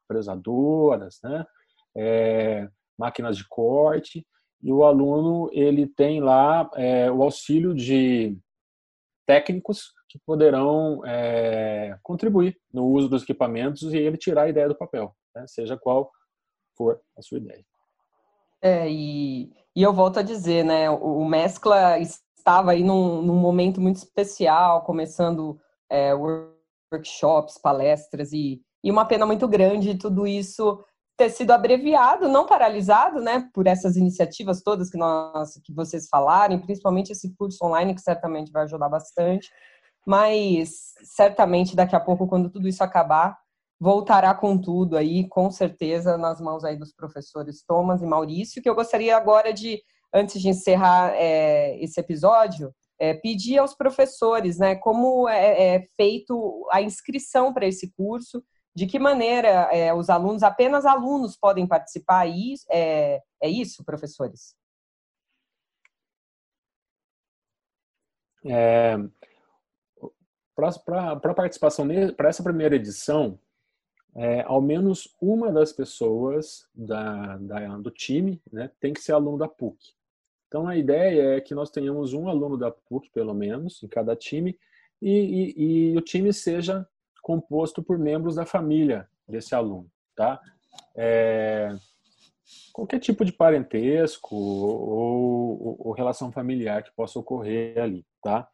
fresadoras, 0.07 1.19
né, 1.23 1.47
é, 1.97 2.69
máquinas 2.99 3.37
de 3.37 3.47
corte, 3.49 4.27
e 4.63 4.73
o 4.73 4.85
aluno 4.85 5.51
ele 5.53 5.87
tem 5.87 6.21
lá 6.21 6.71
é, 6.75 7.11
o 7.11 7.23
auxílio 7.23 7.75
de 7.75 8.37
técnicos 9.27 9.93
que 10.09 10.19
poderão 10.25 11.05
é, 11.05 11.99
contribuir 12.03 12.59
no 12.73 12.87
uso 12.87 13.09
dos 13.09 13.23
equipamentos 13.23 13.93
e 13.93 13.99
ele 13.99 14.17
tirar 14.17 14.43
a 14.43 14.49
ideia 14.49 14.69
do 14.69 14.77
papel, 14.77 15.15
né? 15.35 15.44
seja 15.47 15.77
qual 15.77 16.11
for 16.77 17.01
a 17.16 17.23
sua 17.23 17.38
ideia. 17.38 17.64
É, 18.62 18.88
e, 18.90 19.53
e 19.77 19.83
eu 19.83 19.92
volto 19.92 20.18
a 20.18 20.23
dizer, 20.23 20.64
né, 20.64 20.88
o, 20.88 21.18
o 21.18 21.29
Mescla 21.29 21.99
estava 21.99 22.73
aí 22.73 22.83
num, 22.83 23.20
num, 23.23 23.37
momento 23.37 23.81
muito 23.81 23.97
especial, 23.97 24.83
começando 24.85 25.61
é, 25.90 26.12
workshops, 26.14 27.59
palestras 27.59 28.33
e, 28.33 28.62
e 28.83 28.90
uma 28.90 29.05
pena 29.05 29.27
muito 29.27 29.47
grande 29.47 29.99
tudo 29.99 30.27
isso 30.27 30.83
ter 31.16 31.31
sido 31.31 31.53
abreviado, 31.53 32.29
não 32.29 32.47
paralisado, 32.47 33.20
né, 33.20 33.49
por 33.53 33.66
essas 33.66 33.97
iniciativas 33.97 34.62
todas 34.62 34.90
que 34.90 34.99
nós 34.99 35.61
que 35.62 35.73
vocês 35.73 36.09
falaram, 36.09 36.59
principalmente 36.59 37.12
esse 37.12 37.35
curso 37.37 37.64
online 37.64 37.94
que 37.94 38.01
certamente 38.01 38.51
vai 38.51 38.64
ajudar 38.64 38.88
bastante. 38.88 39.49
Mas 40.07 40.92
certamente 41.03 41.77
daqui 41.77 41.97
a 41.97 42.01
pouco, 42.01 42.27
quando 42.27 42.51
tudo 42.51 42.68
isso 42.68 42.83
acabar, 42.83 43.38
voltará 43.85 44.35
com 44.35 44.57
tudo 44.57 44.97
aí, 44.97 45.29
com 45.29 45.51
certeza, 45.51 46.16
nas 46.16 46.40
mãos 46.40 46.64
aí 46.64 46.75
dos 46.75 46.90
professores 46.90 47.62
Thomas 47.62 48.01
e 48.01 48.07
Maurício, 48.07 48.62
que 48.62 48.68
eu 48.68 48.75
gostaria 48.75 49.14
agora 49.14 49.53
de, 49.53 49.83
antes 50.12 50.40
de 50.40 50.49
encerrar 50.49 51.12
é, 51.14 51.79
esse 51.85 52.01
episódio, 52.01 52.75
é, 52.99 53.12
pedir 53.12 53.59
aos 53.59 53.75
professores, 53.75 54.59
né, 54.59 54.75
como 54.75 55.29
é, 55.29 55.75
é 55.77 55.87
feito 55.99 56.66
a 56.73 56.81
inscrição 56.81 57.53
para 57.53 57.66
esse 57.66 57.92
curso, 57.92 58.42
de 58.75 58.87
que 58.87 58.99
maneira 58.99 59.68
é, 59.70 59.92
os 59.92 60.09
alunos, 60.09 60.42
apenas 60.42 60.87
alunos 60.87 61.37
podem 61.37 61.66
participar? 61.66 62.27
Isso, 62.27 62.64
é, 62.70 63.20
é 63.42 63.49
isso, 63.51 63.85
professores? 63.85 64.57
É, 68.47 68.97
para 70.55 71.12
a 71.12 71.35
participação, 71.35 71.87
para 72.16 72.31
essa 72.31 72.42
primeira 72.42 72.77
edição, 72.77 73.38
é, 74.14 74.42
ao 74.42 74.61
menos 74.61 75.14
uma 75.20 75.50
das 75.53 75.72
pessoas 75.72 76.68
da, 76.74 77.37
da, 77.38 77.77
do 77.79 77.90
time 77.90 78.40
né, 78.53 78.70
tem 78.81 78.92
que 78.92 79.00
ser 79.00 79.12
aluno 79.12 79.37
da 79.37 79.48
PUC. 79.48 79.77
Então, 80.46 80.68
a 80.68 80.77
ideia 80.77 81.37
é 81.37 81.40
que 81.40 81.55
nós 81.55 81.70
tenhamos 81.70 82.12
um 82.12 82.29
aluno 82.29 82.57
da 82.57 82.70
PUC, 82.70 83.11
pelo 83.11 83.35
menos, 83.35 83.83
em 83.83 83.88
cada 83.88 84.14
time, 84.14 84.57
e, 85.03 85.11
e, 85.11 85.92
e 85.92 85.96
o 85.96 86.00
time 86.00 86.33
seja 86.33 86.87
composto 87.22 87.83
por 87.83 87.98
membros 87.98 88.37
da 88.37 88.46
família 88.46 89.09
desse 89.27 89.55
aluno, 89.55 89.90
tá? 90.14 90.40
É, 90.94 91.74
qualquer 92.72 93.00
tipo 93.00 93.24
de 93.24 93.33
parentesco 93.33 94.37
ou, 94.37 95.79
ou, 95.87 95.92
relação 95.92 96.31
familiar 96.31 96.83
que 96.83 96.92
possa 96.92 97.18
ocorrer 97.18 97.79
ali, 97.79 98.07
tá? 98.22 98.48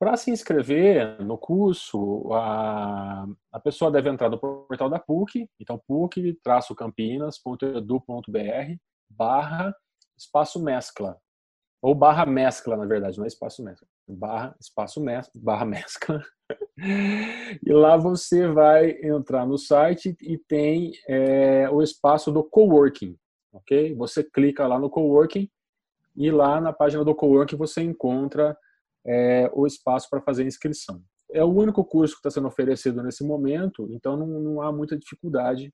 Para 0.00 0.16
se 0.16 0.30
inscrever 0.30 1.22
no 1.22 1.36
curso, 1.36 2.32
a, 2.32 3.26
a 3.52 3.60
pessoa 3.60 3.90
deve 3.90 4.08
entrar 4.08 4.30
no 4.30 4.38
portal 4.38 4.88
da 4.88 4.98
PUC, 4.98 5.46
então 5.60 5.78
puc-campinas.edu.br 5.86 8.78
barra 9.10 9.76
espaço 10.16 10.58
mescla, 10.58 11.18
ou 11.82 11.94
barra 11.94 12.24
mescla, 12.24 12.78
na 12.78 12.86
verdade, 12.86 13.18
não 13.18 13.26
é 13.26 13.28
espaço 13.28 13.62
mescla, 13.62 13.86
barra 14.08 14.56
espaço 14.58 15.02
mescla, 15.02 15.42
barra 15.42 15.66
mescla, 15.66 16.24
e 17.62 17.70
lá 17.70 17.98
você 17.98 18.48
vai 18.48 18.92
entrar 19.02 19.46
no 19.46 19.58
site 19.58 20.16
e 20.22 20.38
tem 20.38 20.92
é, 21.06 21.68
o 21.68 21.82
espaço 21.82 22.32
do 22.32 22.42
coworking, 22.42 23.18
ok? 23.52 23.94
Você 23.96 24.24
clica 24.24 24.66
lá 24.66 24.78
no 24.78 24.88
coworking 24.88 25.46
e 26.16 26.30
lá 26.30 26.58
na 26.58 26.72
página 26.72 27.04
do 27.04 27.14
coworking 27.14 27.56
você 27.56 27.82
encontra 27.82 28.56
é, 29.06 29.50
o 29.52 29.66
espaço 29.66 30.08
para 30.10 30.20
fazer 30.20 30.44
inscrição. 30.44 31.02
É 31.32 31.44
o 31.44 31.52
único 31.52 31.84
curso 31.84 32.14
que 32.14 32.20
está 32.20 32.30
sendo 32.30 32.48
oferecido 32.48 33.02
nesse 33.02 33.24
momento, 33.24 33.88
então 33.92 34.16
não, 34.16 34.26
não 34.26 34.62
há 34.62 34.72
muita 34.72 34.98
dificuldade 34.98 35.72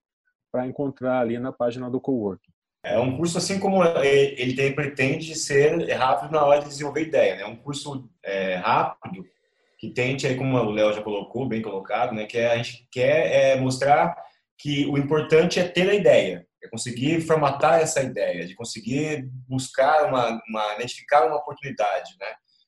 para 0.52 0.66
encontrar 0.66 1.20
ali 1.20 1.38
na 1.38 1.52
página 1.52 1.90
do 1.90 2.00
coworking. 2.00 2.52
É 2.84 2.98
um 2.98 3.16
curso 3.16 3.36
assim 3.38 3.58
como 3.58 3.82
ele 3.82 4.54
tem, 4.54 4.72
pretende 4.72 5.34
ser 5.34 5.90
rápido 5.94 6.30
na 6.30 6.44
hora 6.44 6.60
de 6.60 6.68
desenvolver 6.68 7.02
ideia, 7.02 7.36
né? 7.36 7.42
É 7.42 7.46
um 7.46 7.56
curso 7.56 8.08
é, 8.22 8.54
rápido 8.56 9.24
que 9.78 9.90
tente, 9.90 10.26
aí, 10.26 10.36
como 10.36 10.56
o 10.56 10.70
Léo 10.70 10.92
já 10.92 11.02
colocou, 11.02 11.46
bem 11.46 11.60
colocado, 11.60 12.14
né, 12.14 12.26
que 12.26 12.38
é, 12.38 12.52
a 12.52 12.56
gente 12.56 12.88
quer 12.90 13.56
é, 13.56 13.60
mostrar 13.60 14.16
que 14.58 14.86
o 14.86 14.96
importante 14.96 15.60
é 15.60 15.64
ter 15.68 15.88
a 15.90 15.94
ideia, 15.94 16.46
é 16.62 16.68
conseguir 16.68 17.20
formatar 17.20 17.80
essa 17.80 18.02
ideia, 18.02 18.46
de 18.46 18.54
conseguir 18.54 19.28
buscar 19.46 20.06
uma, 20.06 20.40
uma 20.48 20.74
identificar 20.76 21.26
uma 21.26 21.36
oportunidade, 21.36 22.12
né, 22.18 22.26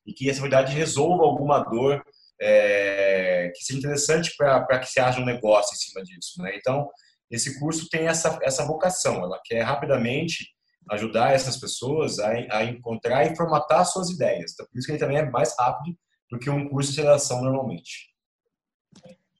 e 0.08 0.14
que 0.14 0.28
essa 0.28 0.40
oportunidade 0.40 0.74
resolva 0.74 1.22
alguma 1.22 1.58
dor 1.58 2.02
é, 2.40 3.52
que 3.54 3.62
seja 3.62 3.78
interessante 3.78 4.34
para 4.36 4.78
que 4.78 4.86
se 4.86 4.98
haja 4.98 5.20
um 5.20 5.24
negócio 5.24 5.74
em 5.74 5.76
cima 5.76 6.02
disso, 6.02 6.42
né. 6.42 6.56
Então, 6.56 6.88
esse 7.30 7.60
curso 7.60 7.88
tem 7.90 8.06
essa, 8.06 8.38
essa 8.42 8.64
vocação, 8.64 9.16
ela 9.22 9.38
quer 9.44 9.60
rapidamente 9.62 10.46
ajudar 10.90 11.34
essas 11.34 11.58
pessoas 11.58 12.18
a, 12.18 12.30
a 12.50 12.64
encontrar 12.64 13.26
e 13.26 13.36
formatar 13.36 13.84
suas 13.84 14.08
ideias. 14.08 14.52
Então, 14.52 14.66
por 14.66 14.78
isso 14.78 14.86
que 14.86 14.92
ele 14.92 14.98
também 14.98 15.18
é 15.18 15.30
mais 15.30 15.54
rápido 15.58 15.94
do 16.30 16.38
que 16.38 16.48
um 16.48 16.68
curso 16.68 16.92
de 16.92 17.02
redação 17.02 17.42
normalmente. 17.42 18.08